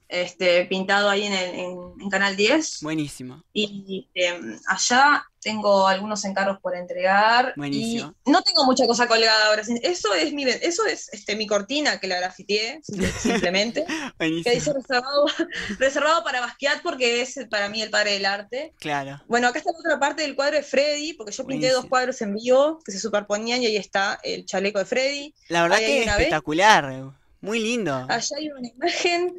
este, 0.08 0.66
pintado 0.66 1.10
ahí 1.10 1.24
en, 1.24 1.34
en, 1.34 2.10
Canal 2.10 2.36
10. 2.36 2.82
Buenísimo. 2.82 3.44
Y 3.52 4.08
em, 4.14 4.60
allá 4.68 5.26
tengo 5.42 5.88
algunos 5.88 6.24
encargos 6.26 6.60
por 6.60 6.76
entregar. 6.76 7.54
Buenísimo. 7.56 8.14
Y 8.26 8.32
no 8.32 8.42
tengo 8.42 8.66
mucha 8.66 8.88
cosa 8.88 9.08
colgada 9.08 9.48
ahora. 9.48 9.64
Eso 9.84 10.14
es 10.14 10.34
mi, 10.34 10.44
eso 10.44 10.86
es 10.86 11.10
este, 11.14 11.36
mi 11.36 11.48
cortina 11.48 12.00
que 12.00 12.08
la 12.08 12.18
grafiteé, 12.18 12.82
simplemente. 13.20 13.86
Buenísimo. 14.18 14.44
Que 14.44 14.56
dice 14.56 14.74
reservado, 14.74 15.26
reservado 15.80 16.24
para 16.24 16.42
Basquiat 16.42 16.82
porque 16.82 17.22
es 17.22 17.40
para 17.50 17.70
mí 17.70 17.82
el 17.82 17.90
padre 17.90 18.14
del 18.14 18.26
arte. 18.26 18.74
Claro. 18.80 19.22
Bueno, 19.28 19.48
acá 19.48 19.60
está 19.60 19.72
la 19.72 19.80
otra 19.80 20.00
parte 20.00 20.22
del 20.22 20.36
cuadro 20.36 20.58
de 20.58 20.64
Freddy, 20.64 21.14
porque 21.14 21.32
yo 21.32 21.46
pinté 21.46 21.70
dos 21.70 21.86
cuadros 21.86 22.22
en 22.22 22.36
vivo 22.36 22.80
que 22.84 22.92
se 22.92 23.00
superponían 23.00 23.62
y 23.62 23.68
ahí 23.68 23.78
está 23.78 24.20
el 24.24 24.46
chaleco 24.46 24.80
de 24.80 24.86
Freddy. 24.86 25.34
La 25.50 25.64
verdad 25.64 25.78
que 25.78 26.04
es 26.04 26.08
espectacular. 26.08 27.14
Muy 27.42 27.60
lindo. 27.60 27.94
Allá 28.10 28.38
hay 28.38 28.50
una 28.50 28.68
imagen 28.68 29.36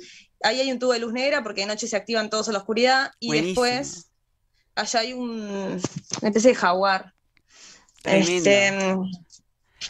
ahí 0.46 0.60
hay 0.60 0.72
un 0.72 0.78
tubo 0.78 0.92
de 0.92 0.98
luz 0.98 1.12
negra 1.12 1.42
porque 1.42 1.62
de 1.62 1.66
noche 1.66 1.86
se 1.86 1.96
activan 1.96 2.30
todos 2.30 2.48
a 2.48 2.52
la 2.52 2.58
oscuridad 2.58 3.12
y 3.20 3.32
después 3.32 4.10
allá 4.74 5.00
hay 5.00 5.12
un, 5.12 5.40
una 5.40 6.28
especie 6.28 6.50
de 6.50 6.54
jaguar. 6.54 7.12
Este, 8.04 8.70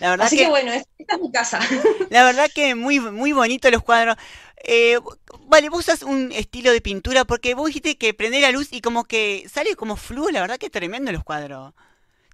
la 0.00 0.10
verdad 0.10 0.26
así 0.26 0.36
que, 0.36 0.48
bueno, 0.48 0.72
esta 0.72 1.14
es 1.14 1.20
mi 1.20 1.30
casa. 1.30 1.60
La 2.10 2.24
verdad 2.24 2.50
que 2.54 2.74
muy, 2.74 2.98
muy 3.00 3.32
bonito 3.32 3.70
los 3.70 3.82
cuadros. 3.82 4.16
Eh, 4.64 4.98
vale, 5.46 5.68
vos 5.68 5.80
usas 5.80 6.02
un 6.02 6.32
estilo 6.32 6.72
de 6.72 6.80
pintura 6.80 7.24
porque 7.24 7.54
vos 7.54 7.66
dijiste 7.66 7.96
que 7.96 8.14
prende 8.14 8.40
la 8.40 8.50
luz 8.50 8.68
y 8.72 8.80
como 8.80 9.04
que 9.04 9.46
sale 9.48 9.76
como 9.76 9.96
flujo, 9.96 10.30
la 10.30 10.40
verdad 10.40 10.58
que 10.58 10.70
tremendo 10.70 11.12
los 11.12 11.24
cuadros. 11.24 11.72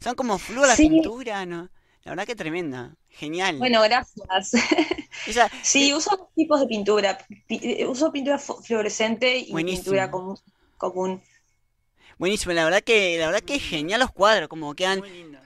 Son 0.01 0.15
como 0.15 0.39
flujo 0.39 0.67
la 0.67 0.77
pintura, 0.77 1.45
¿no? 1.47 1.69
La 2.05 2.13
verdad 2.13 2.27
que 2.27 2.35
tremenda. 2.35 2.97
Genial. 3.15 3.59
Bueno, 3.59 3.83
gracias. 3.83 4.53
sí, 5.63 5.91
eh, 5.91 5.95
uso 5.95 6.31
tipos 6.35 6.61
de 6.61 6.67
pintura. 6.67 7.19
Eh, 7.49 7.87
uso 7.87 8.11
pintura 8.11 8.39
fluorescente 8.39 9.39
y 9.39 9.53
pintura 9.53 10.11
común, 10.11 11.23
Buenísimo, 12.19 12.53
la 12.53 12.65
verdad 12.65 12.83
que 12.83 13.19
la 13.19 13.27
verdad 13.27 13.43
que 13.43 13.57
es 13.57 13.63
genial 13.63 14.01
los 14.01 14.11
cuadros, 14.11 14.49
como 14.49 14.75
quedan. 14.75 15.01
Muy 15.01 15.37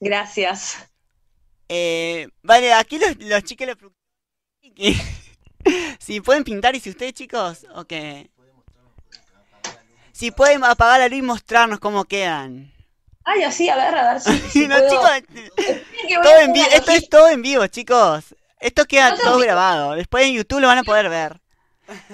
Gracias. 0.00 0.78
Eh, 1.68 2.28
vale, 2.42 2.72
aquí 2.72 2.98
los, 2.98 3.16
los 3.18 3.42
chicos 3.42 3.68
si 5.98 6.20
pueden 6.20 6.44
pintar 6.44 6.74
y 6.76 6.80
si 6.80 6.90
ustedes 6.90 7.14
chicos, 7.14 7.66
ok. 7.74 7.92
Si 10.12 10.30
pueden 10.30 10.64
apagar 10.64 11.00
la 11.00 11.08
luz 11.08 11.18
y 11.18 11.22
mostrarnos 11.22 11.80
cómo 11.80 12.04
quedan. 12.04 12.72
Ay, 13.30 13.42
así, 13.42 13.68
a 13.68 13.76
ver, 13.76 13.94
a 13.94 14.14
ver 14.14 14.22
si, 14.22 14.30
no, 14.68 14.76
chicos, 14.88 15.10
todo 16.22 16.40
en 16.40 16.56
esto 16.56 16.90
es 16.92 17.10
todo 17.10 17.28
en 17.28 17.42
vivo, 17.42 17.66
chicos. 17.66 18.34
Esto 18.58 18.86
queda 18.86 19.18
todo 19.18 19.36
grabado. 19.38 19.92
Después 19.92 20.24
en 20.24 20.32
YouTube 20.32 20.60
lo 20.60 20.68
van 20.68 20.78
a 20.78 20.82
poder 20.82 21.10
ver. 21.10 21.38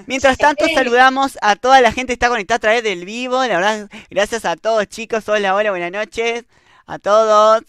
Mientras 0.06 0.36
tanto, 0.36 0.66
saludamos 0.74 1.38
a 1.40 1.54
toda 1.54 1.80
la 1.80 1.92
gente 1.92 2.08
que 2.08 2.14
está 2.14 2.28
conectada 2.28 2.56
a 2.56 2.60
través 2.60 2.82
del 2.82 3.04
vivo. 3.04 3.36
La 3.44 3.60
verdad, 3.60 3.88
gracias 4.10 4.44
a 4.44 4.56
todos, 4.56 4.88
chicos. 4.88 5.28
Hola, 5.28 5.54
hola, 5.54 5.70
buenas 5.70 5.92
noches. 5.92 6.46
A 6.84 6.98
todos. 6.98 7.62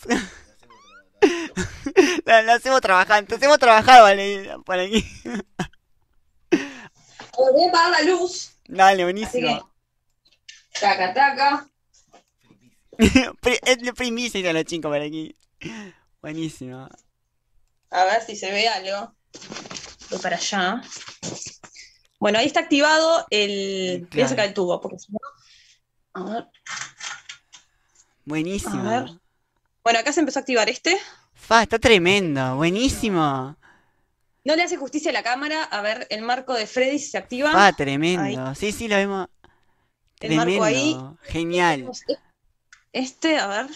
la, 2.25 2.53
hacemos 2.55 2.81
trabajando. 2.81 3.35
Hacemos 3.35 3.59
trabajar, 3.59 4.01
vale, 4.01 4.55
por 4.65 4.79
aquí. 4.79 5.05
Voy 6.49 7.63
a 7.63 7.69
apagar 7.69 7.91
la 7.91 8.01
luz. 8.11 8.57
Dale, 8.67 9.03
buenísimo. 9.03 9.69
taca, 10.79 11.13
taca. 11.13 11.69
es 13.65 13.91
primicia 13.93 14.53
los 14.53 14.65
chicos 14.65 14.89
por 14.89 15.01
aquí. 15.01 15.35
Buenísimo. 16.21 16.87
A 17.91 18.03
ver 18.05 18.21
si 18.21 18.35
se 18.35 18.51
ve 18.51 18.67
algo. 18.67 19.13
Voy 20.09 20.19
para 20.19 20.37
allá. 20.37 20.81
Bueno, 22.19 22.39
ahí 22.39 22.47
está 22.47 22.61
activado 22.61 23.25
el. 23.29 24.07
Voy 24.11 24.21
a 24.21 24.27
sacar 24.27 24.45
el 24.45 24.53
tubo, 24.53 24.81
porque 24.81 24.99
si 24.99 25.11
no. 25.11 25.19
A 26.13 26.23
ver. 26.23 26.47
Buenísimo. 28.25 29.19
Bueno, 29.83 29.99
acá 29.99 30.11
se 30.11 30.19
empezó 30.19 30.39
a 30.39 30.41
activar 30.41 30.69
este. 30.69 30.97
Fa, 31.33 31.61
está 31.61 31.77
tremendo, 31.77 32.55
buenísimo. 32.55 33.55
No 34.43 34.55
le 34.55 34.63
hace 34.63 34.77
justicia 34.77 35.11
a 35.11 35.13
la 35.13 35.23
cámara. 35.23 35.63
A 35.63 35.81
ver, 35.81 36.07
el 36.09 36.21
marco 36.21 36.53
de 36.53 36.65
Freddy 36.65 36.99
se 36.99 37.17
activa. 37.17 37.51
Fa, 37.51 37.73
tremendo. 37.73 38.55
Sí, 38.55 38.71
sí, 38.71 38.87
lo 38.87 38.95
vemos. 38.95 39.27
El 40.19 40.35
marco 40.35 40.63
ahí. 40.63 40.97
Genial. 41.23 41.87
Este, 41.91 42.17
a 43.39 43.47
ver. 43.47 43.67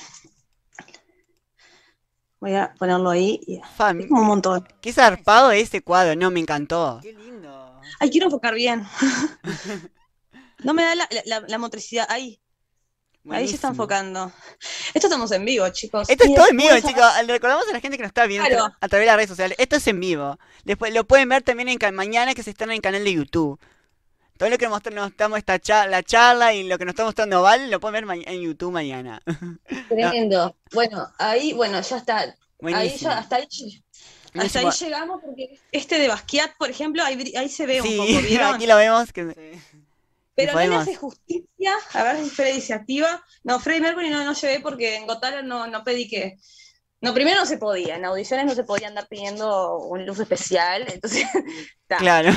Voy 2.40 2.56
a 2.56 2.74
ponerlo 2.78 3.10
ahí. 3.10 3.42
un 4.10 4.26
montón. 4.26 4.66
Qué 4.82 4.94
zarpado 4.94 5.52
ese 5.52 5.82
cuadro, 5.82 6.16
no, 6.16 6.32
me 6.32 6.40
encantó. 6.40 7.00
Qué 7.02 7.12
lindo. 7.12 7.82
Ay, 8.00 8.10
quiero 8.10 8.28
enfocar 8.28 8.54
bien. 8.54 8.86
no 10.64 10.74
me 10.74 10.84
da 10.84 10.96
la, 11.26 11.58
motricidad. 11.58 12.08
Ahí. 12.10 12.40
Ahí 13.30 13.48
se 13.48 13.56
está 13.56 13.68
enfocando. 13.68 14.32
Esto 14.94 15.08
estamos 15.08 15.32
en 15.34 15.44
vivo, 15.44 15.68
chicos. 15.70 16.10
Esto 16.10 16.24
es 16.24 16.34
todo 16.34 16.48
en 16.50 16.58
vivo, 16.58 16.76
chicos. 16.78 17.06
Le 17.26 17.34
recordamos 17.34 17.68
a 17.68 17.74
la 17.74 17.82
gente 17.82 17.98
que 17.98 18.04
nos 18.04 18.10
está 18.10 18.26
viendo 18.26 18.74
a 18.80 18.88
través 18.88 19.04
de 19.04 19.06
las 19.06 19.16
redes 19.18 19.30
sociales. 19.30 19.58
Esto 19.60 19.76
es 19.76 19.88
en 19.88 20.00
vivo. 20.00 20.40
Después 20.64 20.94
lo 20.94 21.04
pueden 21.04 21.28
ver 21.28 21.44
también 21.44 21.68
en 21.68 21.96
mañana 21.96 22.34
que 22.34 22.44
se 22.44 22.52
están 22.52 22.70
en 22.70 22.76
el 22.76 22.82
canal 22.82 23.04
de 23.04 23.14
YouTube. 23.14 23.60
Todo 24.40 24.50
lo 24.52 24.58
que 24.58 24.70
nos 24.70 25.10
estamos 25.10 25.38
esta 25.38 25.60
charla, 25.60 25.98
la 25.98 26.02
charla 26.02 26.54
y 26.54 26.64
lo 26.64 26.78
que 26.78 26.86
nos 26.86 26.94
está 26.94 27.04
mostrando 27.04 27.42
Val 27.42 27.70
lo 27.70 27.82
pueden 27.82 28.08
ver 28.08 28.20
en 28.26 28.40
YouTube 28.40 28.72
mañana. 28.72 29.22
Tremendo. 29.90 30.56
Bueno, 30.72 31.12
ahí, 31.18 31.52
bueno, 31.52 31.82
ya 31.82 31.98
está. 31.98 32.20
Ahí 32.62 32.98
ya, 32.98 33.18
hasta 33.18 33.36
ahí, 33.36 33.84
hasta 34.36 34.60
ahí 34.60 34.70
llegamos 34.80 35.20
porque 35.22 35.60
este 35.74 36.00
de 36.00 36.08
Basquiat, 36.08 36.56
por 36.58 36.70
ejemplo, 36.70 37.04
ahí, 37.04 37.34
ahí 37.36 37.50
se 37.50 37.66
ve 37.66 37.82
un 37.82 37.98
poco, 37.98 38.22
¿vieron? 38.30 38.56
aquí 38.56 38.66
lo 38.66 38.78
vemos. 38.78 39.12
Que... 39.12 39.60
Pero 40.36 40.54
no 40.54 40.60
le 40.60 40.76
hace 40.76 40.96
justicia. 40.96 41.74
A 41.92 42.04
ver 42.04 42.24
si 42.24 42.30
Freddy 42.30 42.62
se 42.62 42.74
activa. 42.74 43.22
No, 43.44 43.60
Freddy 43.60 43.82
Mercury 43.82 44.10
no, 44.10 44.24
no 44.24 44.32
llevé 44.32 44.62
porque 44.62 44.96
en 44.96 45.06
Gotala 45.06 45.42
no, 45.42 45.68
no 45.68 45.84
pedí 45.84 46.08
que. 46.08 46.38
No, 47.02 47.14
primero 47.14 47.42
no 47.42 47.46
se 47.46 47.58
podía. 47.58 47.98
En 47.98 48.06
audiciones 48.06 48.46
no 48.46 48.56
se 48.56 48.64
podía 48.64 48.88
andar 48.88 49.06
pidiendo 49.10 49.80
un 49.80 50.06
luz 50.06 50.18
especial. 50.18 50.86
Entonces. 50.90 51.28
claro. 51.88 52.32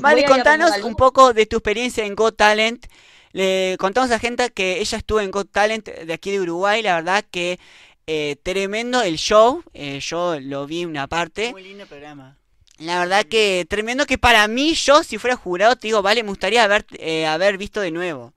Vale, 0.00 0.24
contanos 0.24 0.78
un 0.82 0.94
poco 0.94 1.32
de 1.32 1.46
tu 1.46 1.56
experiencia 1.56 2.04
en 2.04 2.14
Got 2.14 2.36
Talent. 2.36 2.86
Le 3.32 3.76
contamos 3.78 4.10
a 4.10 4.14
la 4.14 4.18
gente 4.18 4.50
que 4.50 4.80
ella 4.80 4.98
estuvo 4.98 5.20
en 5.20 5.30
Got 5.30 5.50
Talent 5.50 5.88
de 5.88 6.12
aquí 6.12 6.30
de 6.30 6.40
Uruguay. 6.40 6.82
La 6.82 6.96
verdad 6.96 7.24
que 7.30 7.58
eh, 8.06 8.36
tremendo 8.42 9.02
el 9.02 9.16
show. 9.16 9.62
Eh, 9.72 10.00
yo 10.00 10.38
lo 10.40 10.66
vi 10.66 10.84
una 10.84 11.06
parte. 11.06 11.50
Muy 11.52 11.62
lindo 11.62 11.86
programa. 11.86 12.36
La 12.78 12.98
verdad 12.98 13.24
que 13.24 13.64
tremendo 13.68 14.06
que 14.06 14.18
para 14.18 14.46
mí, 14.48 14.74
yo 14.74 15.04
si 15.04 15.18
fuera 15.18 15.36
jurado, 15.36 15.76
te 15.76 15.88
digo, 15.88 16.02
vale, 16.02 16.22
me 16.22 16.30
gustaría 16.30 16.64
haber, 16.64 16.84
eh, 16.98 17.26
haber 17.26 17.58
visto 17.58 17.80
de 17.80 17.90
nuevo. 17.90 18.32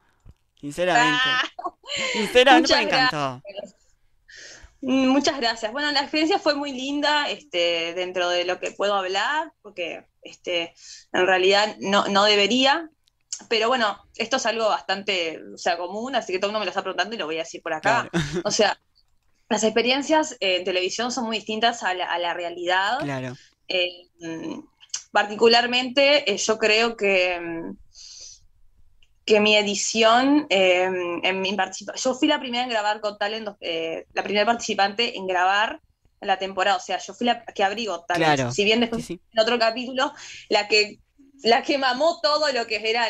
Sinceramente. 0.62 1.20
Ah. 1.26 1.44
Sinceramente 2.14 2.76
me 2.76 2.84
encantó. 2.84 3.42
Mm, 3.44 3.85
muchas 4.86 5.38
gracias. 5.40 5.72
Bueno, 5.72 5.92
la 5.92 6.02
experiencia 6.02 6.40
fue 6.40 6.56
muy 6.56 6.72
linda, 6.72 7.30
este, 7.30 7.94
dentro 7.94 8.30
de 8.30 8.46
lo 8.46 8.60
que 8.60 8.72
puedo 8.72 8.94
hablar, 8.94 9.52
porque 9.62 10.06
este, 10.22 10.74
en 11.12 11.26
realidad 11.26 11.76
no, 11.80 12.08
no 12.08 12.24
debería, 12.24 12.90
pero 13.50 13.68
bueno, 13.68 13.98
esto 14.16 14.38
es 14.38 14.46
algo 14.46 14.70
bastante, 14.70 15.42
o 15.54 15.58
sea, 15.58 15.78
común, 15.78 16.16
así 16.16 16.32
que 16.32 16.40
todo 16.40 16.50
el 16.50 16.52
mundo 16.54 16.60
me 16.60 16.66
lo 16.66 16.70
está 16.70 16.82
preguntando 16.82 17.16
y 17.16 17.20
lo 17.20 17.26
voy 17.26 17.36
a 17.36 17.44
decir 17.44 17.62
por 17.62 17.74
acá. 17.74 18.10
O 18.44 18.52
sea, 18.52 18.80
las 19.50 19.64
experiencias 19.64 20.38
en 20.40 20.64
televisión 20.64 21.12
son 21.12 21.26
muy 21.26 21.38
distintas 21.38 21.84
a 21.84 21.94
la, 21.94 22.06
a 22.06 22.18
la 22.18 22.34
realidad. 22.34 23.00
Claro. 23.00 23.36
Eh, 23.68 23.90
particularmente, 25.12 26.32
eh, 26.32 26.38
yo 26.38 26.58
creo 26.58 26.96
que, 26.96 27.40
que 29.26 29.40
mi 29.40 29.56
edición, 29.56 30.46
eh, 30.50 30.90
en 31.24 31.42
mi 31.42 31.58
yo 31.96 32.14
fui 32.14 32.28
la 32.28 32.40
primera 32.40 32.64
en 32.64 32.70
grabar 32.70 33.02
con 33.02 33.18
Talent, 33.18 33.50
la 34.14 34.24
primera 34.24 34.46
participante 34.46 35.18
en 35.18 35.28
grabar 35.28 35.82
la 36.22 36.38
temporada, 36.38 36.78
o 36.78 36.80
sea, 36.80 36.98
yo 37.00 37.14
fui 37.14 37.26
la 37.26 37.44
que 37.44 37.64
abrí 37.64 37.86
Got 37.86 38.08
Talent. 38.08 38.52
Si 38.52 38.64
bien 38.64 38.80
después 38.80 39.10
en 39.10 39.20
otro 39.40 39.58
capítulo, 39.60 40.14
la 40.50 40.68
que 40.68 41.00
la 41.44 41.64
que 41.64 41.78
mamó 41.78 42.20
todo 42.22 42.52
lo 42.52 42.66
que 42.66 42.90
era 42.90 43.08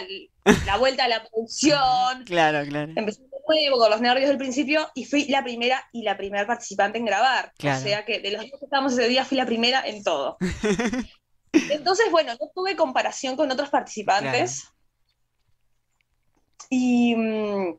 la 0.66 0.78
vuelta 0.78 1.06
a 1.06 1.08
la 1.08 1.24
producción. 1.24 2.24
claro, 2.26 2.66
claro. 2.68 2.92
Empecé 2.96 3.22
nuevo 3.48 3.78
con 3.78 3.92
los 3.92 4.02
nervios 4.02 4.30
del 4.30 4.38
principio 4.38 4.90
y 4.94 5.06
fui 5.06 5.26
la 5.26 5.44
primera 5.44 5.84
y 5.92 6.04
la 6.04 6.18
primera 6.18 6.46
participante 6.46 6.98
en 6.98 7.06
grabar. 7.06 7.54
O 7.58 7.80
sea 7.80 8.06
que 8.06 8.20
de 8.20 8.32
los 8.32 8.42
dos 8.42 8.60
que 8.60 8.66
estábamos 8.66 8.94
ese 8.94 9.08
día 9.08 9.26
fui 9.26 9.38
la 9.38 9.46
primera 9.46 9.86
en 9.86 10.04
todo. 10.04 10.38
Entonces, 11.54 12.08
bueno, 12.12 12.34
no 12.34 12.52
tuve 12.54 12.76
comparación 12.76 13.38
con 13.38 13.50
otros 13.50 13.70
participantes. 13.70 14.68
Y, 16.70 17.16
mm, 17.16 17.78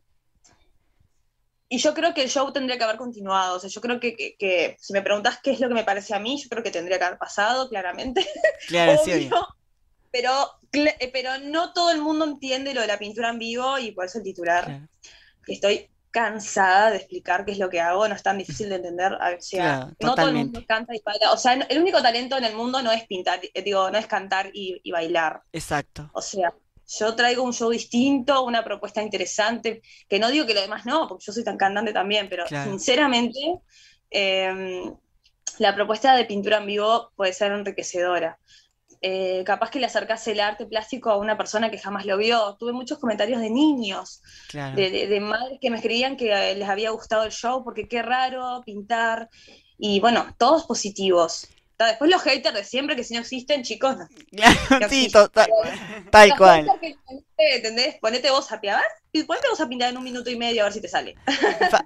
y 1.68 1.78
yo 1.78 1.94
creo 1.94 2.14
que 2.14 2.22
el 2.22 2.30
show 2.30 2.52
tendría 2.52 2.78
que 2.78 2.84
haber 2.84 2.96
continuado. 2.96 3.56
O 3.56 3.60
sea, 3.60 3.68
yo 3.68 3.80
creo 3.80 3.98
que, 3.98 4.76
si 4.78 4.92
me 4.92 5.02
preguntas 5.02 5.40
qué 5.42 5.50
es 5.50 5.60
lo 5.60 5.68
que 5.68 5.74
me 5.74 5.84
parece 5.84 6.14
a 6.14 6.20
mí, 6.20 6.40
yo 6.40 6.48
creo 6.48 6.62
que 6.62 6.70
tendría 6.70 6.98
que 6.98 7.04
haber 7.04 7.18
pasado, 7.18 7.68
claramente. 7.68 8.26
Claro, 8.68 8.98
sí, 9.04 9.30
pero, 10.10 10.32
eh, 10.72 11.10
pero 11.12 11.38
no 11.38 11.72
todo 11.72 11.90
el 11.90 12.00
mundo 12.00 12.24
entiende 12.24 12.72
lo 12.72 12.80
de 12.80 12.86
la 12.86 12.98
pintura 12.98 13.28
en 13.28 13.38
vivo 13.38 13.78
y 13.78 13.92
por 13.92 14.06
eso 14.06 14.18
el 14.18 14.24
titular. 14.24 14.88
Estoy 15.46 15.90
cansada 16.10 16.90
de 16.90 16.96
explicar 16.96 17.44
qué 17.44 17.52
es 17.52 17.58
lo 17.58 17.68
que 17.68 17.80
hago, 17.80 18.08
no 18.08 18.14
es 18.14 18.22
tan 18.22 18.38
difícil 18.38 18.70
de 18.70 18.76
entender. 18.76 19.12
O 19.12 19.40
sea, 19.40 19.92
no 20.00 20.14
todo 20.14 20.28
el 20.28 20.34
mundo 20.34 20.64
canta 20.66 20.94
y 20.94 21.02
baila. 21.04 21.32
O 21.32 21.36
sea, 21.36 21.52
el 21.52 21.80
único 21.80 22.00
talento 22.00 22.38
en 22.38 22.44
el 22.44 22.56
mundo 22.56 22.80
no 22.80 22.90
es 22.90 23.06
pintar, 23.06 23.40
eh, 23.42 23.62
digo, 23.62 23.90
no 23.90 23.98
es 23.98 24.06
cantar 24.06 24.50
y, 24.54 24.90
bailar. 24.90 25.42
Exacto. 25.52 26.08
O 26.14 26.22
sea, 26.22 26.54
yo 26.86 27.16
traigo 27.16 27.42
un 27.42 27.52
show 27.52 27.70
distinto, 27.70 28.44
una 28.44 28.64
propuesta 28.64 29.02
interesante, 29.02 29.82
que 30.08 30.18
no 30.18 30.30
digo 30.30 30.46
que 30.46 30.54
lo 30.54 30.60
demás 30.60 30.86
no, 30.86 31.08
porque 31.08 31.24
yo 31.24 31.32
soy 31.32 31.44
tan 31.44 31.56
cantante 31.56 31.92
también, 31.92 32.28
pero 32.28 32.46
sinceramente, 32.46 33.40
em, 34.10 34.94
la 35.58 35.74
propuesta 35.74 36.14
de 36.14 36.24
pintura 36.24 36.58
en 36.58 36.66
vivo 36.66 37.12
puede 37.16 37.32
ser 37.32 37.52
enriquecedora. 37.52 38.38
Eh, 39.02 39.42
capaz 39.44 39.70
que 39.70 39.78
le 39.78 39.86
acercase 39.86 40.32
el 40.32 40.40
arte 40.40 40.66
plástico 40.66 41.10
a 41.10 41.18
una 41.18 41.36
persona 41.36 41.70
que 41.70 41.78
jamás 41.78 42.06
lo 42.06 42.16
vio. 42.16 42.56
Tuve 42.58 42.72
muchos 42.72 42.98
comentarios 42.98 43.40
de 43.40 43.50
niños, 43.50 44.22
de, 44.52 45.18
madres 45.20 45.58
que 45.60 45.70
me 45.70 45.76
escribían 45.76 46.16
que 46.16 46.32
eh, 46.32 46.54
les 46.54 46.68
había 46.68 46.90
gustado 46.90 47.24
el 47.24 47.30
show 47.30 47.62
porque 47.62 47.88
qué 47.88 48.02
raro 48.02 48.62
pintar. 48.64 49.28
Y 49.78 50.00
bueno, 50.00 50.26
todos 50.38 50.64
positivos. 50.64 51.48
Después 51.78 52.10
los 52.10 52.22
haters 52.22 52.54
de 52.54 52.64
siempre, 52.64 52.96
que 52.96 53.04
si 53.04 53.14
no 53.14 53.20
existen, 53.20 53.62
chicos, 53.62 53.96
no. 53.98 54.08
sí, 54.88 55.10
total, 55.10 55.48
tal 56.10 56.36
cual. 56.36 56.68
¿Entendés? 57.36 57.96
Ponete 58.00 58.30
vos 58.30 58.50
a 58.50 58.60
pintar, 58.60 58.82
y 59.12 59.22
ponete 59.24 59.48
vos 59.48 59.60
a 59.60 59.68
pintar 59.68 59.90
en 59.90 59.98
un 59.98 60.04
minuto 60.04 60.30
y 60.30 60.36
medio 60.36 60.62
a 60.62 60.64
ver 60.64 60.72
si 60.72 60.80
te 60.80 60.88
sale. 60.88 61.16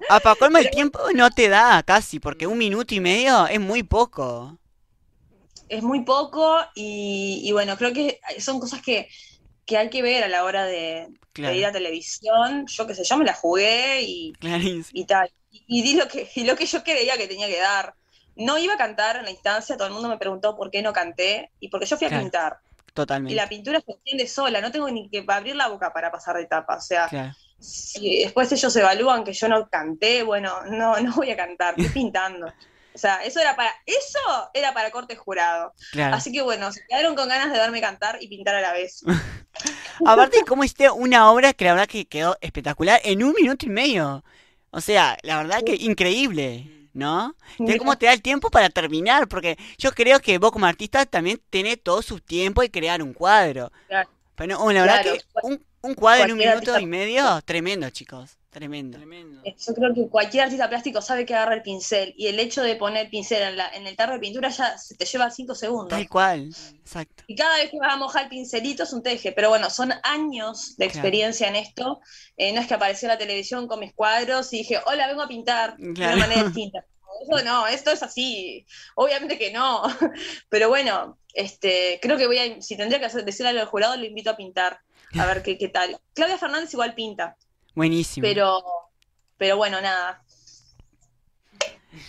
A 0.09 0.19
Paco 0.21 0.45
el 0.45 0.69
tiempo 0.69 0.99
no 1.13 1.29
te 1.29 1.49
da 1.49 1.83
casi, 1.83 2.19
porque 2.19 2.47
un 2.47 2.57
minuto 2.57 2.95
y 2.95 3.01
medio 3.01 3.47
es 3.47 3.59
muy 3.59 3.83
poco 3.83 4.57
es 5.71 5.83
muy 5.83 6.01
poco 6.01 6.59
y, 6.75 7.49
bueno, 7.53 7.77
creo 7.77 7.93
que 7.93 8.19
son 8.39 8.59
cosas 8.59 8.81
que, 8.81 9.07
hay 9.69 9.89
que 9.89 10.01
ver 10.01 10.25
a 10.25 10.27
la 10.27 10.43
hora 10.43 10.65
de, 10.65 11.07
ir 11.37 11.65
a 11.65 11.71
televisión. 11.71 12.67
Yo 12.67 12.85
qué 12.85 12.93
sé, 12.93 13.05
yo 13.05 13.15
me 13.15 13.23
la 13.23 13.33
jugué 13.33 14.01
y, 14.01 14.33
y 14.91 15.05
tal. 15.05 15.31
Y, 15.49 15.81
di 15.81 15.95
lo 15.95 16.09
que, 16.09 16.29
y 16.35 16.43
lo 16.43 16.57
que 16.57 16.65
yo 16.65 16.83
creía 16.83 17.17
que 17.17 17.29
tenía 17.29 17.47
que 17.47 17.59
dar. 17.59 17.95
No 18.35 18.57
iba 18.57 18.73
a 18.73 18.77
cantar 18.77 19.17
en 19.17 19.23
la 19.23 19.31
instancia, 19.31 19.77
todo 19.77 19.87
el 19.87 19.93
mundo 19.93 20.09
me 20.09 20.17
preguntó 20.17 20.55
por 20.55 20.71
qué 20.71 20.81
no 20.81 20.93
canté 20.93 21.51
y 21.59 21.69
porque 21.69 21.85
yo 21.85 21.97
fui 21.97 22.07
a 22.07 22.19
pintar. 22.19 22.59
Totalmente. 22.93 23.33
Y 23.33 23.35
la 23.35 23.47
pintura 23.47 23.81
se 23.81 23.91
entiende 23.91 24.27
sola, 24.27 24.61
no 24.61 24.71
tengo 24.71 24.89
ni 24.89 25.09
que 25.09 25.23
abrir 25.27 25.55
la 25.55 25.67
boca 25.67 25.93
para 25.93 26.11
pasar 26.11 26.35
de 26.35 26.43
etapa. 26.43 26.75
O 26.75 26.81
sea, 26.81 27.09
si 27.59 28.23
después 28.23 28.51
ellos 28.51 28.75
evalúan 28.75 29.23
que 29.23 29.33
yo 29.33 29.47
no 29.47 29.69
canté, 29.69 30.23
bueno, 30.23 30.53
no, 30.65 30.95
no 31.01 31.13
voy 31.13 31.31
a 31.31 31.37
cantar, 31.37 31.75
estoy 31.77 31.93
pintando. 31.93 32.47
O 32.93 32.97
sea, 32.97 33.23
eso 33.23 33.39
era 33.39 33.55
para, 33.55 33.73
eso 33.85 34.19
era 34.53 34.73
para 34.73 34.91
corte 34.91 35.15
jurado. 35.15 35.73
Así 36.11 36.31
que 36.31 36.41
bueno, 36.41 36.71
se 36.73 36.85
quedaron 36.87 37.15
con 37.15 37.29
ganas 37.29 37.51
de 37.51 37.57
verme 37.57 37.79
cantar 37.79 38.17
y 38.21 38.27
pintar 38.27 38.55
a 38.55 38.61
la 38.61 38.73
vez. 38.73 39.03
Aparte, 40.05 40.43
¿cómo 40.45 40.63
hiciste 40.63 40.89
una 40.89 41.31
obra 41.31 41.53
que 41.53 41.65
la 41.65 41.73
verdad 41.73 41.87
que 41.87 42.05
quedó 42.05 42.37
espectacular 42.41 42.99
en 43.03 43.23
un 43.23 43.33
minuto 43.33 43.65
y 43.65 43.69
medio? 43.69 44.23
O 44.71 44.81
sea, 44.81 45.17
la 45.21 45.37
verdad 45.37 45.61
que 45.63 45.75
increíble. 45.75 46.80
¿No? 46.93 47.35
De 47.57 47.77
cómo 47.77 47.97
te 47.97 48.05
da 48.05 48.13
el 48.13 48.21
tiempo 48.21 48.49
para 48.49 48.69
terminar, 48.69 49.27
porque 49.27 49.57
yo 49.77 49.91
creo 49.91 50.19
que 50.19 50.37
vos 50.37 50.51
como 50.51 50.65
artista 50.65 51.05
también 51.05 51.41
tenés 51.49 51.81
todo 51.81 52.01
su 52.01 52.19
tiempo 52.19 52.61
de 52.61 52.71
crear 52.71 53.01
un 53.01 53.13
cuadro. 53.13 53.71
Claro. 53.87 54.09
Pero 54.35 54.71
la 54.71 54.81
verdad 54.81 55.03
que 55.03 55.21
un, 55.43 55.63
un 55.81 55.93
cuadro 55.93 56.25
en 56.25 56.31
un 56.33 56.37
minuto 56.37 56.79
y 56.79 56.85
medio, 56.85 57.41
tremendo, 57.43 57.89
chicos. 57.89 58.40
Tremendo. 58.97 59.39
Eh, 59.45 59.55
yo 59.65 59.73
creo 59.73 59.93
que 59.93 60.09
cualquier 60.09 60.43
artista 60.43 60.67
plástico 60.67 61.01
sabe 61.01 61.25
que 61.25 61.33
agarra 61.33 61.55
el 61.55 61.61
pincel 61.61 62.13
y 62.17 62.27
el 62.27 62.37
hecho 62.37 62.61
de 62.61 62.75
poner 62.75 63.09
pincel 63.09 63.41
en, 63.41 63.55
la, 63.55 63.69
en 63.69 63.87
el 63.87 63.95
tarro 63.95 64.13
de 64.13 64.19
pintura 64.19 64.49
ya 64.49 64.77
se 64.77 64.95
te 64.95 65.05
lleva 65.05 65.31
cinco 65.31 65.55
segundos. 65.55 65.89
Tal 65.89 66.09
cual, 66.09 66.53
exacto. 66.75 67.23
Y 67.27 67.35
cada 67.35 67.55
vez 67.55 67.71
que 67.71 67.79
vas 67.79 67.93
a 67.93 67.97
mojar 67.97 68.23
el 68.23 68.29
pincelito 68.29 68.83
es 68.83 68.91
un 68.91 69.03
teje, 69.03 69.31
pero 69.31 69.47
bueno, 69.47 69.69
son 69.69 69.93
años 70.03 70.75
de 70.75 70.85
experiencia 70.85 71.47
en 71.47 71.55
esto. 71.55 72.01
Eh, 72.35 72.51
no 72.51 72.59
es 72.59 72.67
que 72.67 72.73
apareció 72.73 73.07
la 73.07 73.17
televisión 73.17 73.67
con 73.67 73.79
mis 73.79 73.93
cuadros 73.93 74.51
y 74.51 74.57
dije, 74.57 74.79
hola, 74.85 75.07
vengo 75.07 75.21
a 75.21 75.29
pintar 75.29 75.77
de 75.77 75.89
una 75.89 76.17
manera 76.17 76.43
distinta. 76.43 76.85
Eso 77.23 77.45
no, 77.45 77.67
esto 77.67 77.91
es 77.91 78.03
así. 78.03 78.65
Obviamente 78.95 79.37
que 79.37 79.53
no. 79.53 79.83
Pero 80.49 80.67
bueno, 80.67 81.17
este, 81.33 81.99
creo 82.01 82.17
que 82.17 82.27
voy 82.27 82.37
a, 82.37 82.61
si 82.61 82.75
tendría 82.75 82.99
que 82.99 83.05
hacer, 83.05 83.23
decirle 83.23 83.57
al 83.57 83.65
jurado, 83.65 83.95
lo 83.95 84.03
invito 84.03 84.29
a 84.29 84.35
pintar. 84.35 84.81
A 85.17 85.25
ver 85.25 85.41
qué, 85.43 85.57
qué 85.57 85.69
tal. 85.69 85.97
Claudia 86.13 86.37
Fernández 86.37 86.73
igual 86.73 86.95
pinta. 86.95 87.37
Buenísimo. 87.75 88.23
Pero, 88.23 88.63
pero 89.37 89.57
bueno, 89.57 89.81
nada. 89.81 90.21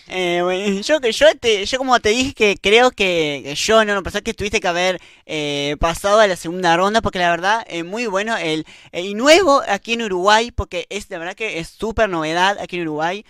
Eh, 0.08 0.80
yo, 0.84 1.00
yo, 1.00 1.34
te, 1.40 1.64
yo 1.66 1.78
como 1.78 1.98
te 1.98 2.10
dije 2.10 2.34
que 2.34 2.56
creo 2.60 2.92
que, 2.92 3.52
yo 3.56 3.84
no, 3.84 3.94
lo 3.94 4.02
pensé 4.02 4.22
que 4.22 4.34
tuviste 4.34 4.60
que 4.60 4.68
haber 4.68 5.00
eh, 5.26 5.76
pasado 5.80 6.20
a 6.20 6.26
la 6.26 6.36
segunda 6.36 6.76
ronda 6.76 7.02
porque 7.02 7.18
la 7.18 7.30
verdad 7.30 7.64
es 7.68 7.84
muy 7.84 8.06
bueno 8.06 8.36
el, 8.36 8.64
y 8.92 9.14
nuevo 9.14 9.62
aquí 9.66 9.94
en 9.94 10.02
Uruguay 10.02 10.52
porque 10.52 10.86
es 10.88 11.08
de 11.08 11.18
verdad 11.18 11.34
que 11.34 11.58
es 11.58 11.68
súper 11.68 12.08
novedad 12.08 12.58
aquí 12.60 12.76
en 12.76 12.82
Uruguay 12.82 13.24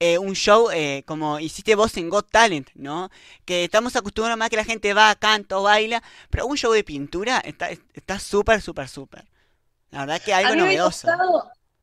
eh, 0.00 0.18
un 0.18 0.34
show 0.34 0.68
como 1.06 1.38
hiciste 1.38 1.76
vos 1.76 1.96
en 1.96 2.08
Got 2.08 2.28
Talent, 2.32 2.70
¿no? 2.74 3.08
Que 3.44 3.62
estamos 3.62 3.94
acostumbrados 3.94 4.36
más 4.36 4.50
que 4.50 4.56
la 4.56 4.64
gente 4.64 4.94
va, 4.94 5.14
canta 5.14 5.58
o 5.58 5.62
baila, 5.62 6.02
pero 6.28 6.46
un 6.46 6.56
show 6.56 6.72
de 6.72 6.82
pintura 6.82 7.40
está 7.44 8.18
súper, 8.18 8.60
súper, 8.60 8.88
súper. 8.88 9.24
La 9.92 10.00
verdad 10.00 10.20
que 10.20 10.34
algo 10.34 10.56
novedoso 10.56 11.06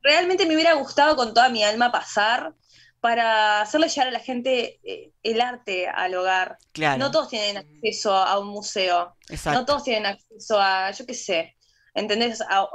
realmente 0.02 0.46
me 0.46 0.54
hubiera 0.54 0.74
gustado 0.74 1.16
con 1.16 1.34
toda 1.34 1.48
mi 1.48 1.62
alma 1.62 1.92
pasar 1.92 2.54
para 3.00 3.62
hacerle 3.62 3.88
llegar 3.88 4.08
a 4.08 4.12
la 4.12 4.20
gente 4.20 4.78
eh, 4.84 5.12
el 5.22 5.40
arte 5.40 5.88
al 5.88 6.14
hogar. 6.14 6.58
No 6.98 7.10
todos 7.10 7.28
tienen 7.28 7.56
acceso 7.56 8.14
a 8.14 8.38
un 8.38 8.48
museo. 8.48 9.16
No 9.46 9.64
todos 9.64 9.84
tienen 9.84 10.06
acceso 10.06 10.60
a, 10.60 10.90
yo 10.90 11.06
qué 11.06 11.14
sé, 11.14 11.56
¿entendés? 11.94 12.42
A, 12.42 12.68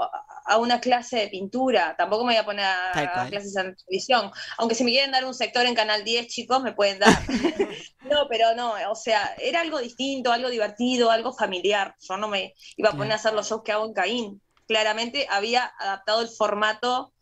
una 0.58 0.80
clase 0.80 1.18
de 1.18 1.28
pintura. 1.28 1.96
Tampoco 1.98 2.24
me 2.24 2.34
voy 2.34 2.40
a 2.40 2.46
poner 2.46 2.66
a, 2.66 3.28
clases 3.30 3.56
en 3.56 3.76
televisión. 3.76 4.32
Aunque 4.58 4.76
si 4.76 4.84
me 4.84 4.92
quieren 4.92 5.12
dar 5.12 5.26
un 5.26 5.34
sector 5.34 5.66
en 5.66 5.74
Canal 5.74 6.04
10, 6.04 6.28
chicos, 6.28 6.62
me 6.62 6.74
pueden 6.74 7.00
dar. 7.00 7.18
no, 8.02 8.28
pero 8.30 8.54
no, 8.56 8.74
o 8.90 8.96
sea, 8.96 9.36
era 9.40 9.62
algo 9.62 9.80
distinto, 9.80 10.32
algo 10.32 10.50
divertido, 10.50 11.10
algo 11.10 11.34
familiar. 11.34 11.96
Yo 12.00 12.18
no 12.18 12.28
me 12.28 12.54
iba 12.78 12.90
a 12.90 12.94
poner 12.94 13.14
a 13.14 13.16
hacer 13.16 13.34
los 13.34 13.50
shows 13.50 13.64
que 13.64 13.72
hago 13.72 13.86
en 13.86 13.94
Caín. 13.94 14.42
Claramente 14.68 15.28
había 15.30 15.72
adaptado 15.78 16.22
el 16.22 16.30
formato 16.30 17.14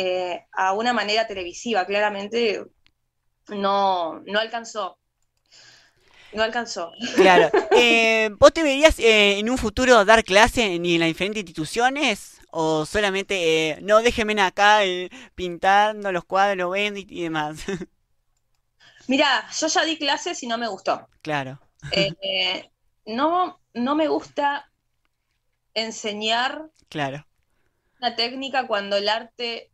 eh, 0.00 0.46
a 0.52 0.74
una 0.74 0.92
manera 0.92 1.26
televisiva. 1.26 1.84
Claramente 1.84 2.64
no, 3.48 4.20
no 4.20 4.38
alcanzó. 4.38 4.96
No 6.32 6.42
alcanzó. 6.44 6.92
Claro. 7.16 7.50
Eh, 7.80 8.30
¿Vos 8.38 8.52
te 8.52 8.64
verías 8.64 8.98
eh, 8.98 9.38
en 9.38 9.48
un 9.48 9.56
futuro 9.56 10.04
dar 10.04 10.24
clase 10.24 10.64
en, 10.64 10.84
en 10.84 10.98
las 10.98 11.06
diferentes 11.06 11.42
instituciones? 11.42 12.40
¿O 12.50 12.84
solamente, 12.86 13.78
no, 13.82 14.02
déjenme 14.02 14.40
acá 14.40 14.80
pintando 15.36 16.10
los 16.10 16.24
cuadros, 16.24 16.72
vendo 16.72 16.98
y, 16.98 17.06
y, 17.08 17.22
demás? 17.22 17.58
Mira, 19.06 19.48
yo 19.56 19.68
ya 19.68 19.84
di 19.84 19.96
clases 19.96 20.42
y 20.42 20.48
no 20.48 20.58
me 20.58 20.66
gustó. 20.66 21.08
Claro. 21.22 21.60
no, 23.06 23.60
no 23.74 23.94
me 23.94 24.08
gusta 24.08 24.67
enseñar 25.82 26.66
claro. 26.88 27.26
una 28.00 28.16
técnica 28.16 28.66
cuando 28.66 28.96
el 28.96 29.08
arte 29.08 29.70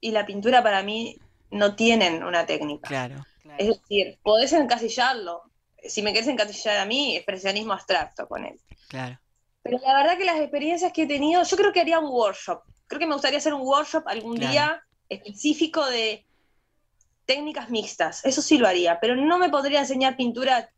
y 0.00 0.10
la 0.10 0.26
pintura 0.26 0.62
para 0.62 0.82
mí 0.82 1.18
no 1.50 1.76
tienen 1.76 2.22
una 2.24 2.46
técnica. 2.46 2.88
Claro. 2.88 3.24
Es 3.58 3.68
decir, 3.68 4.18
podés 4.22 4.52
encasillarlo. 4.52 5.42
Si 5.84 6.02
me 6.02 6.12
querés 6.12 6.28
encasillar 6.28 6.78
a 6.78 6.86
mí, 6.86 7.16
expresionismo 7.16 7.72
abstracto 7.72 8.26
con 8.26 8.44
él. 8.44 8.58
Claro. 8.88 9.18
Pero 9.62 9.78
la 9.78 9.94
verdad 9.94 10.18
que 10.18 10.24
las 10.24 10.40
experiencias 10.40 10.92
que 10.92 11.02
he 11.02 11.06
tenido, 11.06 11.42
yo 11.42 11.56
creo 11.56 11.72
que 11.72 11.80
haría 11.80 11.98
un 11.98 12.10
workshop. 12.10 12.62
Creo 12.86 12.98
que 12.98 13.06
me 13.06 13.14
gustaría 13.14 13.38
hacer 13.38 13.54
un 13.54 13.62
workshop 13.62 14.04
algún 14.06 14.38
día 14.38 14.82
específico 15.08 15.86
de 15.86 16.24
técnicas 17.26 17.70
mixtas. 17.70 18.24
Eso 18.24 18.42
sí 18.42 18.58
lo 18.58 18.66
haría, 18.66 18.98
pero 19.00 19.14
no 19.14 19.38
me 19.38 19.48
podría 19.48 19.80
enseñar 19.80 20.16
pintura 20.16 20.70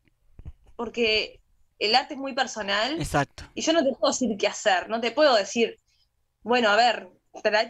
porque 0.77 1.41
el 1.79 1.95
arte 1.95 2.15
es 2.15 2.21
muy 2.21 2.35
personal. 2.35 3.01
Exacto. 3.01 3.45
Y 3.55 3.63
yo 3.63 3.73
no 3.73 3.83
te 3.83 3.93
puedo 3.93 4.13
decir 4.13 4.37
qué 4.39 4.47
hacer, 4.47 4.89
no 4.89 5.01
te 5.01 5.11
puedo 5.11 5.35
decir, 5.35 5.79
bueno, 6.43 6.69
a 6.69 6.77
ver, 6.77 7.09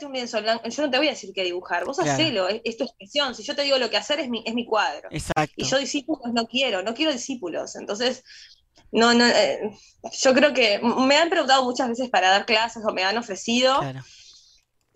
un 0.05 0.13
lienzo 0.13 0.41
blanco, 0.43 0.69
yo 0.69 0.83
no 0.83 0.91
te 0.91 0.99
voy 0.99 1.09
a 1.09 1.11
decir 1.11 1.31
qué 1.35 1.43
dibujar, 1.43 1.85
vos 1.85 1.99
hacelo, 1.99 2.49
es, 2.49 2.77
tu 2.77 2.85
expresión, 2.85 3.35
si 3.35 3.43
yo 3.43 3.55
te 3.55 3.63
digo 3.63 3.79
lo 3.79 3.91
que 3.91 3.97
hacer 3.97 4.21
es 4.21 4.29
mi, 4.29 4.43
es 4.47 4.55
mi 4.55 4.67
cuadro. 4.67 5.09
Exacto. 5.11 5.55
Y 5.57 5.65
yo 5.65 5.79
discípulos 5.79 6.33
no 6.33 6.47
quiero, 6.47 6.83
no 6.83 6.95
quiero 6.95 7.13
discípulos, 7.13 7.77
entonces, 7.77 8.23
no, 8.93 9.15
no, 9.15 9.27
eh, 9.27 9.71
yo 10.21 10.35
creo 10.35 10.53
que 10.53 10.81
me 10.81 11.17
han 11.17 11.31
preguntado 11.31 11.65
muchas 11.65 11.89
veces 11.89 12.11
para 12.11 12.31
dar 12.31 12.47
clases 12.47 12.85
o 12.87 12.93
me 12.93 13.05
han 13.05 13.19
ofrecido. 13.19 13.81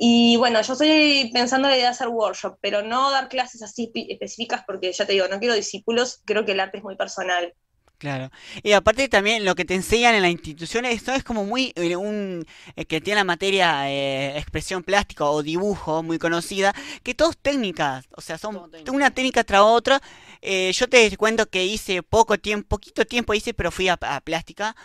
Y 0.00 0.36
bueno, 0.36 0.62
yo 0.62 0.74
estoy 0.74 1.28
pensando 1.32 1.66
en 1.66 1.72
la 1.72 1.76
idea 1.76 1.88
de 1.88 1.94
hacer 1.94 2.08
workshop, 2.08 2.58
pero 2.60 2.82
no 2.82 3.10
dar 3.10 3.28
clases 3.28 3.62
así 3.62 3.90
específicas 3.94 4.62
porque 4.64 4.92
ya 4.92 5.04
te 5.04 5.14
digo, 5.14 5.26
no 5.26 5.40
quiero 5.40 5.54
discípulos, 5.54 6.22
creo 6.24 6.44
que 6.44 6.52
el 6.52 6.60
arte 6.60 6.78
es 6.78 6.84
muy 6.84 6.96
personal. 6.96 7.52
Claro. 7.98 8.30
Y 8.62 8.72
aparte 8.72 9.08
también 9.08 9.44
lo 9.44 9.56
que 9.56 9.64
te 9.64 9.74
enseñan 9.74 10.14
en 10.14 10.22
las 10.22 10.30
instituciones, 10.30 10.94
esto 10.94 11.12
es 11.12 11.24
como 11.24 11.44
muy 11.44 11.72
eh, 11.74 11.96
un 11.96 12.46
eh, 12.76 12.84
que 12.84 13.00
tiene 13.00 13.16
la 13.16 13.24
materia 13.24 13.90
eh, 13.90 14.38
expresión 14.38 14.84
plástica 14.84 15.24
o 15.24 15.42
dibujo 15.42 16.04
muy 16.04 16.16
conocida, 16.20 16.72
que 17.02 17.14
todos 17.14 17.36
técnicas, 17.36 18.06
o 18.14 18.20
sea, 18.20 18.38
son 18.38 18.70
una 18.92 19.10
técnica 19.10 19.42
tras 19.42 19.62
otra. 19.62 20.00
yo 20.72 20.88
te 20.88 21.16
cuento 21.16 21.46
que 21.50 21.64
hice 21.64 22.04
poco 22.04 22.38
tiempo, 22.38 22.68
poquito 22.68 23.04
tiempo 23.04 23.34
hice, 23.34 23.52
pero 23.52 23.72
fui 23.72 23.88
a, 23.88 23.96
plástica 23.96 24.76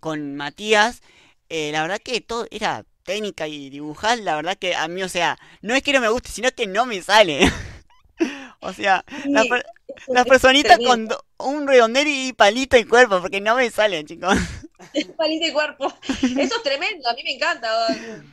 con 0.00 0.36
Matías. 0.36 1.02
la 1.48 1.82
verdad 1.82 2.00
que 2.02 2.20
todo 2.20 2.46
era 2.50 2.84
técnica 3.04 3.48
y 3.48 3.70
dibujar, 3.70 4.18
la 4.20 4.36
verdad 4.36 4.56
que 4.56 4.74
a 4.76 4.86
mí, 4.88 5.02
o 5.02 5.08
sea, 5.08 5.36
no 5.62 5.74
es 5.74 5.82
que 5.82 5.92
no 5.92 6.00
me 6.00 6.08
guste, 6.08 6.30
sino 6.30 6.50
que 6.52 6.66
no 6.68 6.86
me 6.86 7.02
sale. 7.02 7.50
o 8.60 8.72
sea, 8.72 9.04
la 10.06 10.24
personitas 10.24 10.78
con 10.78 11.08
un 11.38 11.66
redondel 11.66 12.06
y 12.08 12.32
palito 12.32 12.76
y 12.76 12.84
cuerpo, 12.84 13.20
porque 13.20 13.40
no 13.40 13.56
me 13.56 13.70
salen, 13.70 14.06
chicos. 14.06 14.34
palito 15.16 15.46
y 15.46 15.52
cuerpo. 15.52 15.92
Eso 16.08 16.56
es 16.56 16.62
tremendo, 16.62 17.08
a 17.08 17.14
mí 17.14 17.22
me 17.24 17.34
encanta. 17.34 17.68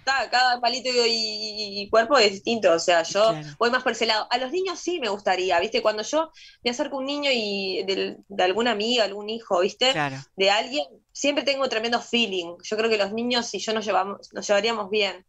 Cada 0.03 0.59
palito 0.59 0.89
y, 0.93 1.87
cuerpo 1.89 2.17
es 2.17 2.31
distinto. 2.31 2.71
O 2.73 2.79
sea, 2.79 3.03
yo 3.03 3.33
voy 3.57 3.69
más 3.69 3.83
por 3.83 3.93
ese 3.93 4.05
lado. 4.05 4.27
A 4.29 4.37
los 4.37 4.51
niños 4.51 4.79
sí 4.79 4.99
me 4.99 5.09
gustaría, 5.09 5.59
¿viste? 5.59 5.81
Cuando 5.81 6.03
yo 6.03 6.31
me 6.63 6.71
acerco 6.71 6.97
a 6.97 6.99
un 6.99 7.05
niño 7.05 7.29
y 7.33 7.83
de, 7.83 8.43
alguna 8.43 8.71
amiga, 8.71 9.03
algún 9.03 9.29
hijo, 9.29 9.59
¿viste? 9.61 9.93
De 10.35 10.49
alguien, 10.49 10.85
siempre 11.11 11.43
tengo 11.43 11.67
tremendo 11.69 12.01
feeling. 12.01 12.55
Yo 12.63 12.77
creo 12.77 12.89
que 12.89 12.97
los 12.97 13.13
niños 13.13 13.53
y 13.53 13.59
yo 13.59 13.73
nos, 13.73 13.85
llevamos, 13.85 14.33
nos 14.33 14.47
llevaríamos 14.47 14.89
bien. 14.89 15.25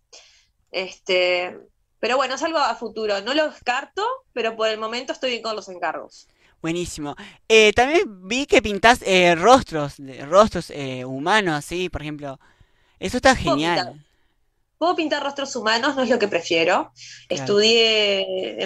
Este, 0.70 1.56
pero 2.00 2.16
bueno, 2.16 2.34
es 2.34 2.42
algo 2.42 2.58
a 2.58 2.74
futuro. 2.74 3.20
No 3.20 3.34
lo 3.34 3.50
descarto, 3.50 4.04
pero 4.32 4.56
por 4.56 4.68
el 4.68 4.78
momento 4.78 5.12
estoy 5.12 5.30
bien 5.30 5.42
con 5.42 5.56
los 5.56 5.68
encargos. 5.68 6.28
Buenísimo. 6.60 7.14
Eh, 7.48 7.72
también 7.72 8.26
vi 8.26 8.46
que 8.46 8.60
pintás 8.60 9.00
eh, 9.02 9.34
rostros, 9.36 9.94
rostros 10.26 10.70
eh, 10.70 11.04
humanos, 11.04 11.54
así, 11.54 11.88
por 11.88 12.02
ejemplo. 12.02 12.40
Eso 12.98 13.18
está 13.18 13.36
genial. 13.36 14.04
Puedo 14.76 14.94
pintar 14.94 15.22
rostros 15.22 15.54
humanos, 15.56 15.96
no 15.96 16.02
es 16.02 16.08
lo 16.08 16.18
que 16.18 16.28
prefiero. 16.28 16.92
Estudié 17.28 18.58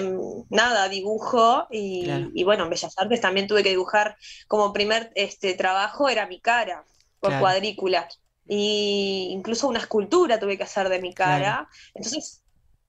nada, 0.50 0.88
dibujo 0.90 1.66
y, 1.70 2.44
bueno, 2.44 2.64
en 2.64 2.70
Bellas 2.70 2.94
Artes 2.98 3.20
también 3.20 3.46
tuve 3.46 3.62
que 3.62 3.70
dibujar 3.70 4.16
como 4.46 4.74
primer 4.74 5.10
este, 5.14 5.54
trabajo, 5.54 6.10
era 6.10 6.26
mi 6.26 6.38
cara, 6.38 6.84
por 7.18 7.38
cuadrícula. 7.38 8.08
Y 8.46 9.28
incluso 9.30 9.68
una 9.68 9.78
escultura 9.78 10.38
tuve 10.38 10.58
que 10.58 10.64
hacer 10.64 10.90
de 10.90 11.00
mi 11.00 11.14
cara. 11.14 11.68
Entonces 11.94 12.41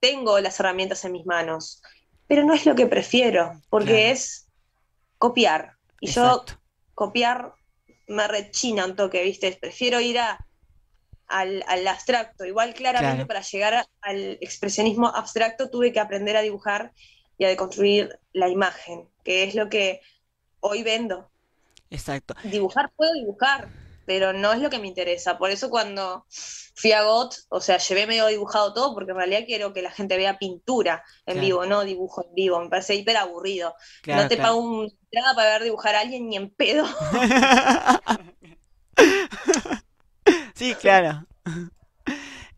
tengo 0.04 0.38
las 0.42 0.60
herramientas 0.60 1.06
en 1.06 1.14
mis 1.14 1.26
manos, 1.26 1.82
pero 2.28 2.44
no 2.44 2.54
es 2.54 2.66
lo 2.66 2.76
que 2.76 2.88
prefiero, 2.88 3.62
porque 3.70 4.12
es 4.12 4.50
copiar. 5.18 5.78
Y 6.02 6.08
yo 6.08 6.44
copiar 6.94 7.54
me 8.10 8.28
rechina 8.28 8.84
un 8.84 8.98
toque, 8.98 9.24
¿viste? 9.24 9.58
Prefiero 9.62 10.02
ir 10.02 10.20
a, 10.20 10.46
al, 11.28 11.88
abstracto. 11.88 12.44
Igual 12.44 12.74
claramente 12.74 13.26
para 13.26 13.40
llegar 13.40 13.88
al 14.02 14.38
expresionismo 14.42 15.08
abstracto 15.08 15.70
tuve 15.70 15.94
que 15.94 16.02
aprender 16.02 16.36
a 16.36 16.42
dibujar 16.42 16.92
y 17.38 17.46
a 17.46 17.48
deconstruir 17.48 18.20
la 18.34 18.50
imagen, 18.50 19.08
que 19.24 19.44
es 19.44 19.56
lo 19.56 19.70
que 19.70 20.02
hoy 20.60 20.84
vendo. 20.84 21.32
Exacto. 21.90 22.36
Dibujar 22.44 22.92
puedo 22.98 23.14
dibujar, 23.14 23.70
pero 24.06 24.34
no 24.34 24.54
es 24.54 24.60
lo 24.60 24.70
que 24.70 24.80
me 24.80 24.88
interesa. 24.88 25.38
Por 25.38 25.52
eso 25.52 25.70
cuando 25.70 26.26
fui 26.76 26.92
a 26.92 27.04
GOT, 27.04 27.36
o 27.50 27.62
sea, 27.62 27.78
llevé 27.78 28.08
medio 28.08 28.28
dibujado 28.28 28.74
todo, 28.74 28.94
porque 28.94 29.12
en 29.12 29.18
realidad 29.18 29.44
quiero 29.46 29.74
que 29.74 29.82
la 29.82 29.92
gente 29.92 30.18
vea 30.18 30.40
pintura 30.40 31.04
en 31.26 31.40
vivo, 31.40 31.66
no 31.66 31.84
dibujo 31.84 32.26
en 32.26 32.34
vivo. 32.34 32.60
Me 32.60 32.70
parece 32.70 32.96
hiper 32.96 33.18
aburrido. 33.18 33.76
no 34.06 34.28
te 34.28 34.38
pago 34.38 34.58
un 34.58 34.92
entrada 35.12 35.36
para 35.36 35.52
ver 35.52 35.64
dibujar 35.64 35.96
a 35.96 36.02
alguien 36.02 36.30
ni 36.30 36.38
en 36.38 36.50
pedo. 36.50 36.86
sí, 40.56 40.74
claro. 40.76 41.26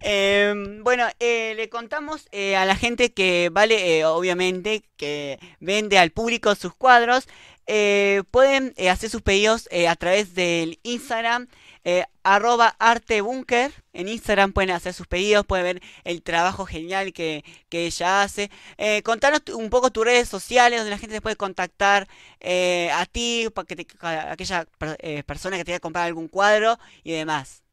Em, 0.08 0.84
bueno, 0.84 1.08
eh, 1.19 1.55
le 1.55 1.67
contamos 1.69 2.27
eh, 2.31 2.55
a 2.55 2.65
la 2.65 2.75
gente 2.75 3.12
que 3.12 3.49
vale, 3.51 3.97
eh, 3.97 4.05
obviamente, 4.05 4.84
que 4.97 5.39
vende 5.60 5.97
al 5.97 6.12
público 6.12 6.53
sus 6.53 6.75
cuadros. 6.75 7.27
Pueden 8.32 8.73
hacer 8.89 9.10
sus 9.10 9.21
pedidos 9.21 9.67
a 9.88 9.95
través 9.95 10.36
del 10.36 10.80
Instagram, 10.84 11.47
arroba 12.23 12.75
artebunker. 12.80 13.71
En 13.93 14.08
Instagram 14.08 14.54
pueden 14.54 14.71
hacer 14.71 14.93
sus 14.93 15.08
pedidos, 15.08 15.45
pueden 15.45 15.65
ver 15.65 15.82
el 16.04 16.21
trabajo 16.21 16.65
genial 16.65 17.13
que, 17.13 17.43
ella 17.71 18.23
hace. 18.23 18.49
contanos 19.04 19.41
un 19.54 19.69
poco 19.69 19.91
tus 19.91 20.06
redes 20.06 20.30
sociales 20.30 20.80
donde 20.80 20.91
la 20.91 20.97
gente 20.97 21.15
se 21.15 21.21
puede 21.21 21.36
contactar 21.36 22.08
a 22.41 23.06
ti, 23.12 23.47
para 23.54 23.65
que 23.65 23.88
aquella 24.30 24.67
persona 25.25 25.58
que 25.58 25.63
te 25.63 25.69
quiera 25.69 25.80
comprar 25.80 26.06
algún 26.06 26.28
cuadro 26.28 26.78
y 27.04 27.12
demás. 27.12 27.65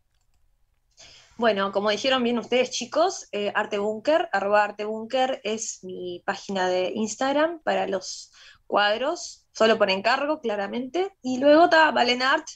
Bueno, 1.43 1.73
como 1.73 1.91
dijeron 1.91 2.23
bien 2.23 2.39
ustedes, 2.39 2.71
chicos, 2.71 3.27
eh, 3.33 3.53
Artebunker, 3.55 4.29
arroba 4.33 4.63
Artebunker 4.63 5.41
es 5.43 5.83
mi 5.83 6.23
página 6.25 6.69
de 6.69 6.93
Instagram 6.95 7.61
para 7.65 7.89
los 7.89 8.31
cuadros, 8.73 9.45
solo 9.53 9.77
por 9.77 9.91
encargo, 9.91 10.41
claramente. 10.41 11.11
Y 11.21 11.39
luego 11.39 11.65
está 11.65 11.91
Valenart, 11.91 12.47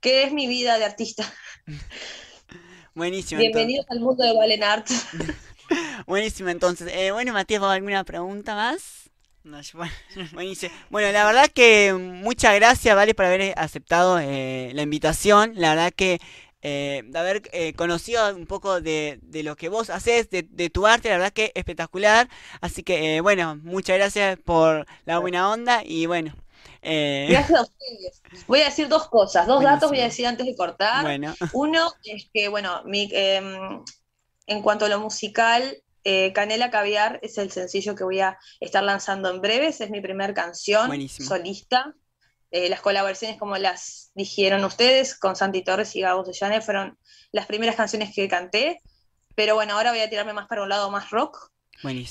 que 0.00 0.22
es 0.22 0.32
mi 0.32 0.46
vida 0.46 0.78
de 0.78 0.84
artista. 0.84 1.24
Buenísimo. 2.94 3.40
Bienvenidos 3.40 3.84
al 3.90 3.98
mundo 3.98 4.22
de 4.22 4.34
Valenart. 4.34 4.86
Buenísimo, 6.06 6.50
entonces. 6.50 6.92
Eh, 6.94 7.10
bueno, 7.10 7.32
Matías, 7.32 7.60
¿alguna 7.60 8.04
pregunta 8.04 8.54
más? 8.54 9.10
No, 9.42 9.58
buenísimo. 10.32 10.72
Bueno, 10.90 11.10
la 11.10 11.26
verdad 11.26 11.50
que 11.52 11.92
muchas 11.92 12.54
gracias, 12.54 12.94
Vale, 12.94 13.12
por 13.16 13.24
haber 13.24 13.58
aceptado 13.58 14.20
eh, 14.20 14.70
la 14.74 14.82
invitación. 14.82 15.54
La 15.56 15.70
verdad 15.70 15.92
que 15.92 16.20
eh, 16.66 17.02
de 17.04 17.18
haber 17.18 17.42
eh, 17.52 17.74
conocido 17.74 18.34
un 18.34 18.46
poco 18.46 18.80
de, 18.80 19.20
lo 19.44 19.54
que 19.54 19.68
vos 19.68 19.90
haces, 19.90 20.30
de, 20.30 20.70
tu 20.70 20.86
arte, 20.86 21.10
la 21.10 21.18
verdad 21.18 21.32
que 21.34 21.52
espectacular. 21.54 22.26
Así 22.62 22.82
que, 22.82 23.16
eh, 23.16 23.20
bueno, 23.20 23.56
muchas 23.56 23.98
gracias 23.98 24.38
por 24.38 24.86
la 25.04 25.18
buena 25.18 25.50
onda 25.50 25.82
y 25.84 26.06
bueno. 26.06 26.34
Gracias 26.80 27.58
a 27.58 27.62
ustedes. 27.64 28.22
Voy 28.46 28.62
a 28.62 28.64
decir 28.64 28.88
dos 28.88 29.08
cosas, 29.08 29.46
dos 29.46 29.62
datos 29.62 29.90
voy 29.90 30.00
a 30.00 30.04
decir 30.04 30.26
antes 30.26 30.46
de 30.46 30.56
cortar. 30.56 31.04
Uno 31.52 31.92
es 32.02 32.30
que, 32.32 32.48
bueno, 32.48 32.82
em, 32.90 33.84
en 34.46 34.62
cuanto 34.62 34.86
a 34.86 34.88
lo 34.88 35.00
musical, 35.00 35.82
Canela 36.32 36.70
Caviar 36.70 37.20
es 37.22 37.36
el 37.36 37.50
sencillo 37.50 37.94
que 37.94 38.04
voy 38.04 38.20
a 38.20 38.38
estar 38.60 38.82
lanzando 38.82 39.28
en 39.28 39.42
breves, 39.42 39.82
es 39.82 39.90
mi 39.90 40.00
primer 40.00 40.32
canción 40.32 40.90
solista. 41.10 41.94
Eh, 42.54 42.68
las 42.68 42.80
colaboraciones, 42.80 43.36
como 43.36 43.56
las 43.56 44.12
dijeron 44.14 44.64
ustedes, 44.64 45.18
con 45.18 45.34
Santi 45.34 45.64
Torres 45.64 45.96
y 45.96 46.02
Gabo 46.02 46.24
Sellane, 46.24 46.60
fueron 46.60 46.96
las 47.32 47.46
primeras 47.46 47.74
canciones 47.74 48.14
que 48.14 48.28
canté. 48.28 48.80
Pero 49.34 49.56
bueno, 49.56 49.74
ahora 49.74 49.90
voy 49.90 49.98
a 49.98 50.08
tirarme 50.08 50.34
más 50.34 50.46
para 50.46 50.62
un 50.62 50.68
lado 50.68 50.88
más 50.88 51.10
rock. 51.10 51.50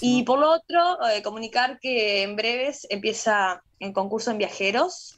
Y 0.02 0.24
por 0.24 0.40
lo 0.40 0.52
otro, 0.52 0.98
eh, 1.08 1.24
comunicar 1.24 1.80
que 1.80 2.24
en 2.24 2.36
breves 2.36 2.86
empieza 2.90 3.64
el 3.80 3.94
concurso 3.94 4.32
en 4.32 4.38
viajeros 4.38 5.18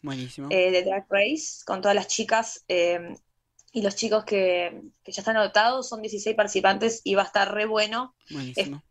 eh, 0.51 0.69
de 0.69 0.83
Drag 0.83 1.07
Race 1.09 1.63
con 1.65 1.81
todas 1.81 1.95
las 1.95 2.07
chicas 2.07 2.63
y 2.67 3.81
los 3.81 3.95
chicos 3.95 4.25
que, 4.25 4.79
ya 5.07 5.21
están 5.21 5.37
anotados. 5.37 5.89
Son 5.89 6.03
16 6.03 6.35
participantes 6.35 7.01
y 7.03 7.15
va 7.15 7.23
a 7.23 7.25
estar 7.25 7.51
re 7.51 7.65
bueno. 7.65 8.13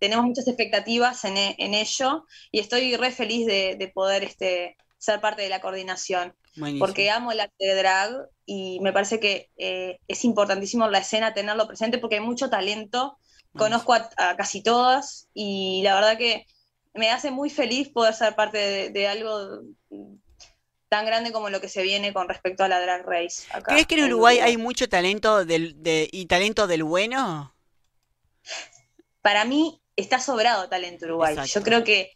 tenemos 0.01 0.25
muchas 0.25 0.49
expectativas 0.49 1.25
en, 1.25 1.37
en, 1.37 1.75
ello 1.75 2.27
y 2.51 2.59
estoy 2.59 2.97
re 2.97 3.13
feliz 3.13 3.47
de, 3.47 3.77
de 3.79 3.87
poder 3.87 4.25
este, 4.25 4.77
ser 5.05 5.21
parte 5.21 5.43
de 5.43 5.49
la 5.49 5.61
coordinación. 5.61 6.35
Porque 6.79 7.11
amo 7.11 7.33
el 7.33 7.41
arte 7.41 7.65
de 7.65 7.75
drag 7.75 8.29
y 8.47 8.79
me 8.81 8.93
parece 8.93 9.19
que 9.19 9.51
eh, 9.57 9.99
es 10.07 10.25
importantísimo 10.25 10.89
la 10.89 10.99
escena 10.99 11.35
tenerlo 11.35 11.67
presente 11.67 11.99
porque 11.99 12.17
hay 12.17 12.21
mucho 12.21 12.49
talento. 12.49 13.19
Conozco 13.57 13.93
a, 13.95 14.37
casi 14.37 14.63
todas 14.63 15.29
y 15.33 15.83
la 15.85 15.95
verdad 15.95 16.19
que 16.19 16.47
me 16.93 17.11
hace 17.11 17.31
muy 17.31 17.51
feliz 17.51 17.89
poder 17.89 18.15
ser 18.15 18.35
parte 18.35 18.91
de, 18.91 19.09
algo 19.09 19.63
tan 20.89 21.07
grande 21.07 21.33
como 21.33 21.51
lo 21.51 21.61
que 21.61 21.69
se 21.69 21.83
viene 21.83 22.13
con 22.13 22.29
respecto 22.29 22.65
a 22.65 22.69
la 22.69 22.81
drag 22.81 23.05
race. 23.05 23.45
¿Crees 23.65 23.87
que 23.87 23.97
en 23.97 24.05
Uruguay, 24.05 24.39
hay 24.39 24.57
mucho 24.57 24.89
talento 24.89 25.45
del, 25.45 25.77
y 25.85 26.27
talento 26.27 26.67
del 26.67 26.85
bueno? 26.85 27.55
Para 29.23 29.45
mí 29.45 29.81
está 29.97 30.21
sobrado 30.21 30.69
talento 30.69 31.07
Uruguay. 31.07 31.37
Yo 31.47 31.63
creo 31.63 31.83
que 31.85 32.13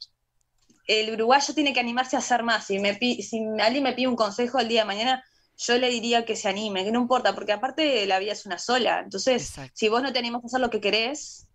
el 0.88 1.12
uruguayo 1.12 1.54
tiene 1.54 1.72
que 1.72 1.80
animarse 1.80 2.16
a 2.16 2.18
hacer 2.18 2.42
más. 2.42 2.66
Si, 2.66 2.78
me, 2.80 2.94
si 2.94 3.40
alguien 3.60 3.84
me 3.84 3.92
pide 3.92 4.08
un 4.08 4.16
consejo 4.16 4.58
el 4.58 4.68
día 4.68 4.80
de 4.80 4.86
mañana, 4.86 5.24
yo 5.56 5.76
le 5.76 5.90
diría 5.90 6.24
que 6.24 6.34
se 6.34 6.48
anime, 6.48 6.84
que 6.84 6.90
no 6.90 7.00
importa, 7.00 7.34
porque 7.34 7.52
aparte 7.52 8.06
la 8.06 8.18
vida 8.18 8.32
es 8.32 8.46
una 8.46 8.58
sola. 8.58 9.00
Entonces, 9.00 9.54
si 9.74 9.88
vos 9.88 10.02
no 10.02 10.12
te 10.12 10.18
animas 10.18 10.42
a 10.42 10.46
hacer 10.46 10.60
lo 10.60 10.70
que 10.70 10.80
querés, 10.80 11.46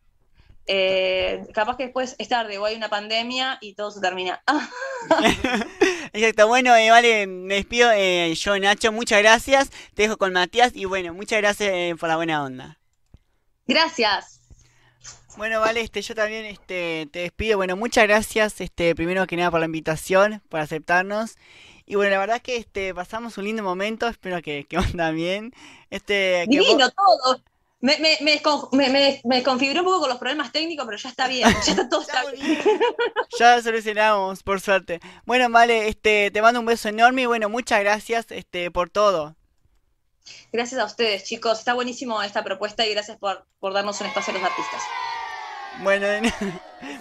eh, 0.68 1.46
capaz 1.54 1.78
que 1.78 1.86
después 1.86 2.16
es 2.20 2.30
tarde 2.30 2.58
o 2.58 2.66
hay 2.66 2.76
una 2.76 2.90
pandemia 2.90 3.58
y 3.60 3.74
todo 3.74 3.92
se 3.92 4.02
termina. 4.02 4.42
Exacto, 6.14 6.48
bueno, 6.48 6.76
eh, 6.76 6.92
vale, 6.92 7.26
me 7.28 7.56
despido 7.56 7.92
eh, 7.92 8.34
yo, 8.36 8.58
Nacho, 8.60 8.92
muchas 8.92 9.20
gracias, 9.20 9.72
te 9.96 10.04
dejo 10.04 10.18
con 10.18 10.32
Matías 10.32 10.72
y 10.76 10.86
bueno, 10.86 11.14
muchas 11.14 11.40
gracias 11.40 11.98
por 11.98 12.08
la 12.08 12.18
buena 12.18 12.44
onda. 12.44 12.78
Gracias. 13.66 14.43
Bueno, 15.38 15.60
vale, 15.60 15.82
este, 15.82 16.02
yo 16.02 16.14
también 16.14 16.46
este, 16.46 17.08
te 17.12 17.20
despido. 17.20 17.58
Bueno, 17.58 17.76
muchas 17.76 18.06
gracias, 18.06 18.62
este, 18.62 18.96
primero 18.96 19.26
que 19.26 19.36
nada 19.36 19.50
por 19.50 19.60
la 19.60 19.66
invitación, 19.66 20.42
por 20.50 20.60
aceptarnos. 20.60 21.36
Y 21.86 21.96
bueno, 21.96 22.12
la 22.12 22.20
verdad 22.20 22.38
es 22.38 22.44
que 22.44 22.58
este, 22.58 22.94
pasamos 22.94 23.38
un 23.38 23.46
lindo 23.46 23.64
momento, 23.64 24.08
espero 24.08 24.42
que, 24.42 24.66
que 24.66 24.78
bien. 25.14 25.54
Este, 25.90 26.46
Divino 26.48 26.90
todo. 26.92 27.42
Me, 27.82 27.98
me, 28.00 28.18
me, 28.22 29.22
me, 29.26 29.44
configuré 29.44 29.80
un 29.80 29.86
poco 29.86 30.00
con 30.02 30.10
los 30.10 30.18
problemas 30.18 30.54
técnicos, 30.54 30.86
pero 30.86 30.98
ya 30.98 31.10
está 31.10 31.28
bien, 31.28 31.50
ya 31.66 31.72
está 31.72 31.90
todo 31.90 32.02
está 32.04 32.24
bien. 32.32 32.64
Ya 33.38 33.62
solucionamos, 33.62 34.42
por 34.42 34.62
suerte. 34.62 35.02
Bueno, 35.26 35.50
vale, 35.50 35.90
este, 35.90 36.32
te 36.32 36.42
mando 36.42 36.62
un 36.62 36.66
beso 36.66 36.88
enorme 36.88 37.24
y 37.24 37.26
bueno, 37.26 37.50
muchas 37.50 37.82
gracias 37.82 38.28
este, 38.30 38.72
por 38.72 38.90
todo. 38.90 39.36
Gracias 40.54 40.80
a 40.80 40.86
ustedes, 40.86 41.26
chicos. 41.26 41.60
Está 41.60 41.74
buenísimo 41.74 42.22
esta 42.24 42.42
propuesta 42.42 42.86
y 42.86 42.94
gracias 42.94 43.18
por, 43.18 43.46
por 43.60 43.74
darnos 43.74 44.00
un 44.00 44.08
espacio 44.08 44.34
a 44.34 44.38
los 44.38 44.46
artistas. 44.46 44.82
Bueno, 45.80 46.08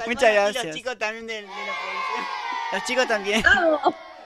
muchas 0.06 0.32
gracias. 0.32 0.64
Los 0.64 0.74
chicos 0.74 0.98
también 0.98 1.26
de, 1.26 1.42
la 1.42 1.48
Los 2.72 2.84
chicos 2.84 3.06
también. 3.06 3.42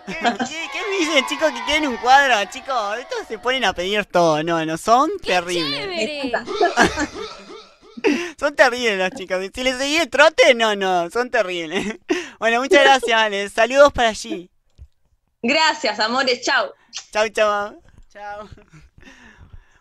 ¿Qué, 0.06 0.80
me 0.90 0.98
dicen, 0.98 1.26
chicos, 1.26 1.50
que 1.50 1.64
quieren 1.64 1.88
un 1.88 1.96
cuadro? 1.96 2.34
Chicos, 2.50 2.98
estos 2.98 3.26
se 3.26 3.38
ponen 3.38 3.64
a 3.64 3.72
pedir 3.72 4.04
todo, 4.04 4.42
no, 4.42 4.64
no, 4.64 4.76
son 4.76 5.10
terribles. 5.18 6.32
son 8.38 8.54
terribles 8.54 8.98
los 8.98 9.10
chicos. 9.18 9.44
Si 9.52 9.62
les 9.64 9.76
seguí 9.76 9.96
el 9.96 10.08
trote, 10.08 10.54
no, 10.54 10.76
no, 10.76 11.10
son 11.10 11.30
terribles. 11.30 11.98
Bueno, 12.38 12.60
muchas 12.60 12.82
gracias, 12.82 13.18
Ale. 13.18 13.48
Saludos 13.48 13.92
para 13.92 14.10
allí. 14.10 14.50
Gracias, 15.42 15.98
amores. 15.98 16.42
Chao. 16.42 16.72
Chao, 17.12 17.28
chao. 17.28 17.82
Chao. 18.12 18.48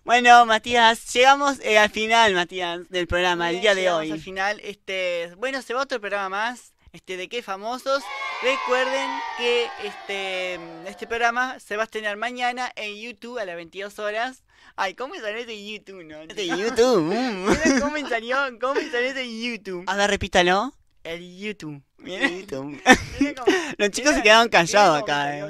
Bueno, 0.06 0.46
Matías, 0.46 1.12
llegamos 1.16 1.60
eh, 1.62 1.80
al 1.80 1.90
final, 1.90 2.36
Matías, 2.36 2.88
del 2.90 3.08
programa, 3.08 3.50
el 3.50 3.60
día 3.60 3.74
de 3.74 3.90
hoy. 3.90 4.12
Al 4.12 4.20
final, 4.20 4.62
este, 4.64 5.34
bueno, 5.40 5.64
se 5.64 5.74
va 5.74 5.82
otro 5.82 6.00
programa 6.00 6.30
más, 6.30 6.76
este, 6.94 7.18
de 7.18 7.28
qué 7.28 7.42
famosos. 7.42 8.04
Recuerden 8.44 9.10
que 9.40 9.68
este, 9.84 10.60
este 10.88 11.08
programa 11.08 11.60
se 11.60 11.76
va 11.76 11.82
a 11.82 11.86
estrenar 11.86 12.18
mañana 12.18 12.72
en 12.76 12.96
YouTube 13.02 13.40
a 13.40 13.46
las 13.46 13.56
22 13.56 13.98
horas. 13.98 14.44
Ay, 14.76 14.94
¿cómo 14.94 15.16
salió 15.16 15.44
de 15.44 15.66
YouTube, 15.66 16.04
no? 16.04 16.28
De 16.28 16.48
YouTube. 16.50 17.10
¿Cómo 17.82 18.08
salió, 18.08 18.38
cómo 18.62 18.80
salió 18.92 19.12
de 19.12 19.42
YouTube? 19.42 19.86
A 19.88 19.96
ver, 19.96 20.12
repítalo. 20.12 20.72
El 21.06 21.38
YouTube. 21.38 21.84
Los 23.78 23.90
chicos 23.92 24.16
se 24.16 24.24
quedaron 24.24 24.50
callados 24.50 25.02
acá, 25.02 25.38
eh. 25.38 25.46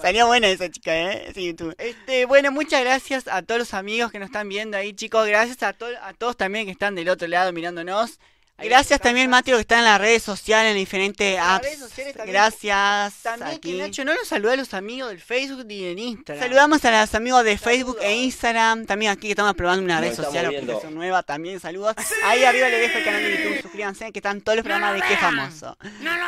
Salió 0.00 0.26
buena 0.26 0.48
esa 0.48 0.68
chica, 0.68 1.12
eh. 1.12 1.32
YouTube. 1.34 1.74
Este, 1.78 2.24
bueno, 2.26 2.50
muchas 2.50 2.82
gracias 2.82 3.28
a 3.28 3.42
todos 3.42 3.60
los 3.60 3.74
amigos 3.74 4.10
que 4.10 4.18
nos 4.18 4.26
están 4.26 4.48
viendo 4.48 4.76
ahí, 4.76 4.92
chicos. 4.92 5.26
Gracias 5.26 5.62
a, 5.62 5.68
a 6.02 6.14
todos 6.14 6.36
también 6.36 6.66
que 6.66 6.72
están 6.72 6.96
del 6.96 7.08
otro 7.08 7.28
lado 7.28 7.52
mirándonos. 7.52 8.18
Gracias 8.58 9.00
también, 9.00 9.28
Mateo, 9.28 9.56
que 9.56 9.60
está 9.60 9.78
en 9.78 9.84
las 9.84 10.00
redes 10.00 10.22
sociales, 10.22 10.72
en 10.72 10.78
diferentes 10.78 11.38
apps. 11.38 11.64
redes 11.64 11.78
sociales 11.78 12.14
también. 12.16 12.32
Gracias. 12.32 13.14
También 13.22 13.50
aquí. 13.50 13.72
que 13.72 13.78
Nacho 13.78 14.04
no 14.04 14.14
nos 14.14 14.26
saluda 14.26 14.54
a 14.54 14.56
los 14.56 14.72
amigos 14.72 15.10
del 15.10 15.20
Facebook 15.20 15.66
ni 15.66 15.82
del 15.84 15.98
Instagram. 15.98 16.42
Saludamos 16.42 16.84
a 16.84 17.00
los 17.02 17.14
amigos 17.14 17.44
de 17.44 17.58
Facebook 17.58 17.96
Saludos. 17.98 18.04
e 18.18 18.24
Instagram. 18.24 18.86
También 18.86 19.12
aquí 19.12 19.22
que 19.22 19.30
estamos 19.32 19.54
probando 19.54 19.84
una 19.84 20.00
Nos 20.00 20.08
red 20.08 20.14
social, 20.14 20.46
aplicación 20.46 20.94
nueva. 20.94 21.22
También 21.22 21.60
saludos. 21.60 21.94
Ahí 22.24 22.44
arriba 22.44 22.68
le 22.70 22.78
dejo 22.78 22.96
el 22.98 23.04
canal 23.04 23.22
de 23.22 23.36
YouTube. 23.36 23.62
Suscríbanse 23.62 24.10
que 24.12 24.18
están 24.20 24.40
todos 24.40 24.56
los 24.56 24.64
programas 24.64 24.94
de 24.94 25.02
Qué 25.06 25.16
Famoso. 25.18 25.76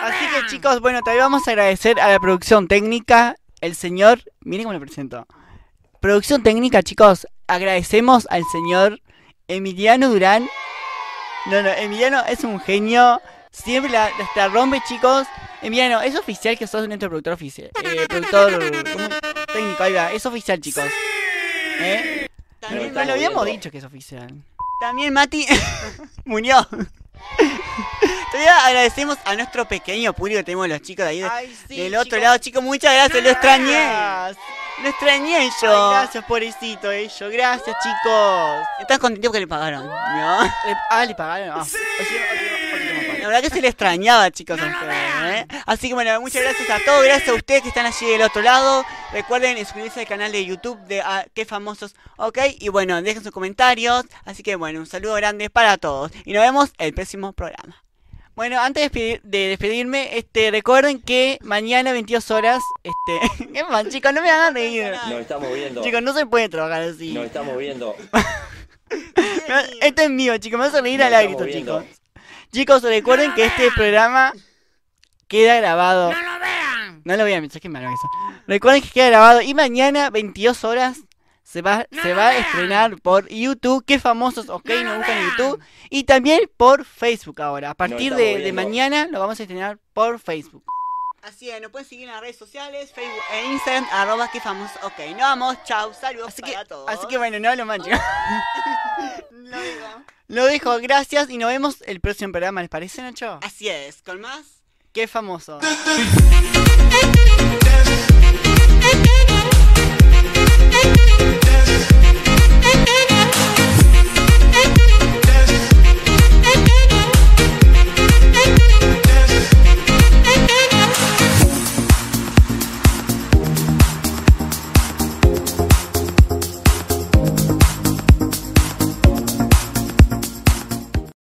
Así 0.02 0.24
que 0.34 0.46
chicos, 0.48 0.80
bueno, 0.80 1.00
también 1.02 1.24
vamos 1.24 1.48
a 1.48 1.50
agradecer 1.52 1.98
a 1.98 2.10
la 2.10 2.18
producción 2.20 2.68
técnica, 2.68 3.36
el 3.62 3.74
señor, 3.74 4.20
miren 4.40 4.64
cómo 4.64 4.74
le 4.74 4.80
presento. 4.80 5.26
Producción 6.00 6.42
técnica, 6.42 6.82
chicos, 6.82 7.26
agradecemos 7.46 8.26
al 8.30 8.44
señor 8.52 9.00
Emiliano 9.48 10.10
Durán. 10.10 10.48
No, 11.48 11.62
no, 11.62 11.70
Emiliano 11.70 12.24
es 12.26 12.44
un 12.44 12.60
genio, 12.60 13.20
siempre 13.50 13.90
la, 13.90 14.10
la 14.36 14.48
rompe, 14.48 14.80
chicos. 14.86 15.26
Emiliano, 15.62 16.00
es 16.02 16.14
oficial 16.16 16.56
que 16.58 16.66
sos 16.66 16.86
nuestro 16.86 17.08
productor 17.08 17.32
oficial. 17.32 17.70
Eh, 17.82 18.06
productor 18.08 18.52
¿cómo? 18.92 19.08
técnico, 19.52 19.82
ahí 19.82 19.92
va, 19.92 20.12
es 20.12 20.24
oficial, 20.26 20.60
chicos. 20.60 20.84
¿Eh? 21.80 22.28
También, 22.60 22.92
No 22.92 23.04
lo 23.04 23.12
habíamos 23.12 23.46
dicho 23.46 23.70
que 23.70 23.78
es 23.78 23.84
oficial. 23.84 24.28
también 24.80 25.12
Mati 25.12 25.46
murió. 26.24 26.66
Todavía 28.30 28.66
agradecemos 28.66 29.16
a 29.24 29.34
nuestro 29.34 29.66
pequeño 29.66 30.12
público 30.12 30.38
que 30.40 30.44
tenemos 30.44 30.68
los 30.68 30.82
chicos 30.82 31.04
de 31.04 31.10
ahí 31.10 31.20
de- 31.20 31.28
Ay, 31.30 31.56
sí, 31.66 31.76
del 31.78 31.94
otro 31.94 32.04
chicos. 32.04 32.20
lado. 32.20 32.38
Chicos, 32.38 32.62
muchas 32.62 32.92
gracias, 32.94 33.22
lo 33.22 33.30
extrañé. 33.30 34.34
Lo 34.82 34.88
extrañé 34.90 35.36
Ay, 35.36 35.50
yo. 35.60 35.90
gracias, 35.90 36.24
pobrecito, 36.24 36.90
ellos. 36.92 37.32
Gracias, 37.32 37.76
chicos. 37.82 38.58
¿Estás 38.78 38.98
contento 38.98 39.32
que 39.32 39.40
le 39.40 39.46
pagaron? 39.48 39.86
¿No? 39.86 40.42
Le- 40.44 40.76
ah, 40.90 41.04
le 41.04 41.14
pagaron. 41.14 41.50
Ah, 41.50 41.56
no 41.58 41.64
paga. 41.64 43.18
La 43.18 43.26
verdad 43.26 43.42
que 43.42 43.50
se 43.50 43.60
le 43.60 43.68
extrañaba, 43.68 44.30
chicos, 44.30 44.56
ustedes, 44.58 45.22
¿eh? 45.24 45.46
Así 45.66 45.88
que 45.88 45.94
bueno, 45.94 46.18
muchas 46.20 46.40
gracias 46.42 46.70
a 46.70 46.78
todos, 46.84 47.04
gracias 47.04 47.28
a 47.28 47.34
ustedes 47.34 47.62
que 47.62 47.68
están 47.68 47.84
allí 47.84 48.06
del 48.06 48.22
otro 48.22 48.40
lado. 48.40 48.84
Recuerden 49.12 49.58
suscribirse 49.58 50.00
al 50.00 50.06
canal 50.06 50.32
de 50.32 50.44
YouTube 50.46 50.78
de 50.86 51.02
ah, 51.02 51.24
Qué 51.34 51.44
Famosos, 51.44 51.94
¿ok? 52.16 52.38
Y 52.60 52.68
bueno, 52.70 53.02
dejen 53.02 53.22
sus 53.22 53.32
comentarios. 53.32 54.04
Así 54.24 54.42
que 54.42 54.54
bueno, 54.56 54.78
un 54.80 54.86
saludo 54.86 55.14
grande 55.14 55.50
para 55.50 55.76
todos. 55.76 56.12
Y 56.24 56.32
nos 56.32 56.42
vemos 56.42 56.70
el 56.78 56.94
próximo 56.94 57.32
programa. 57.32 57.82
Bueno, 58.38 58.60
antes 58.60 58.84
de, 58.92 59.00
despedir- 59.00 59.20
de 59.24 59.48
despedirme, 59.48 60.16
este, 60.16 60.52
recuerden 60.52 61.02
que 61.02 61.38
mañana 61.42 61.90
22 61.90 62.30
horas, 62.30 62.62
este, 62.84 63.46
¿qué 63.52 63.64
más, 63.64 63.88
chicos? 63.88 64.12
No 64.14 64.22
me 64.22 64.30
hagan 64.30 64.54
reír. 64.54 64.92
Nos 65.08 65.20
estamos 65.22 65.52
viendo. 65.52 65.82
Chicos, 65.82 66.02
no 66.02 66.12
se 66.12 66.24
puede 66.24 66.48
trabajar 66.48 66.82
así. 66.82 67.12
Nos 67.12 67.26
estamos 67.26 67.58
viendo. 67.58 67.96
Esto 69.80 70.02
es 70.02 70.10
mío, 70.10 70.38
chicos, 70.38 70.56
me 70.60 70.66
vas 70.66 70.74
a 70.76 70.80
reír 70.82 71.02
al 71.02 71.26
viendo. 71.26 71.46
chicos. 71.48 71.84
Chicos, 72.52 72.82
recuerden 72.84 73.34
que 73.34 73.46
este 73.46 73.72
programa 73.72 74.32
queda 75.26 75.56
grabado. 75.56 76.12
¡No 76.12 76.22
lo 76.22 76.38
vean! 76.38 77.02
No 77.04 77.16
lo 77.16 77.24
vean, 77.24 77.48
malo 77.70 77.88
eso. 77.88 78.08
Recuerden 78.46 78.82
que 78.82 78.90
queda 78.90 79.08
grabado 79.08 79.40
y 79.40 79.52
mañana, 79.52 80.10
22 80.10 80.62
horas, 80.62 80.98
se 81.48 81.62
va, 81.62 81.86
se 81.90 82.12
va 82.12 82.28
a 82.28 82.36
estrenar 82.36 83.00
por 83.00 83.26
YouTube. 83.28 83.82
Qué 83.86 83.98
famosos, 83.98 84.50
ok, 84.50 84.68
nos 84.84 84.98
buscan 84.98 85.16
en 85.16 85.30
YouTube. 85.30 85.60
Y 85.88 86.04
también 86.04 86.40
por 86.58 86.84
Facebook 86.84 87.40
ahora. 87.40 87.70
A 87.70 87.74
partir 87.74 88.14
de, 88.14 88.52
mañana 88.52 89.08
lo 89.10 89.18
vamos 89.18 89.40
a 89.40 89.44
estrenar 89.44 89.78
por 89.94 90.18
Facebook. 90.18 90.62
Así 91.22 91.48
es, 91.48 91.60
nos 91.62 91.70
pueden 91.70 91.88
seguir 91.88 92.06
en 92.06 92.12
las 92.12 92.20
redes 92.20 92.36
sociales, 92.36 92.92
Facebook 92.92 93.22
e 93.32 93.46
Instagram, 93.46 93.86
arroba 93.92 94.30
Qué 94.30 94.40
Famosos, 94.40 94.76
ok. 94.82 94.98
Nos 95.10 95.20
vamos, 95.20 95.56
chau, 95.64 95.92
saludos 95.92 96.28
Así 96.28 96.42
que, 96.42 96.52
para 96.52 96.64
todos. 96.66 96.88
así 96.88 97.06
que 97.08 97.18
bueno, 97.18 97.40
no 97.40 97.54
lo 97.54 97.64
manches. 97.64 97.98
Lo 99.30 99.60
digo. 99.60 99.86
Lo 100.28 100.44
dejo, 100.44 100.78
gracias 100.78 101.30
y 101.30 101.38
nos 101.38 101.48
vemos 101.48 101.82
el 101.86 102.00
próximo 102.00 102.32
programa, 102.32 102.60
¿les 102.60 102.68
parece, 102.68 103.00
Nacho? 103.00 103.40
Así 103.42 103.68
es, 103.68 104.02
con 104.02 104.20
más. 104.20 104.44
Qué 104.92 105.08
famoso. 105.08 105.58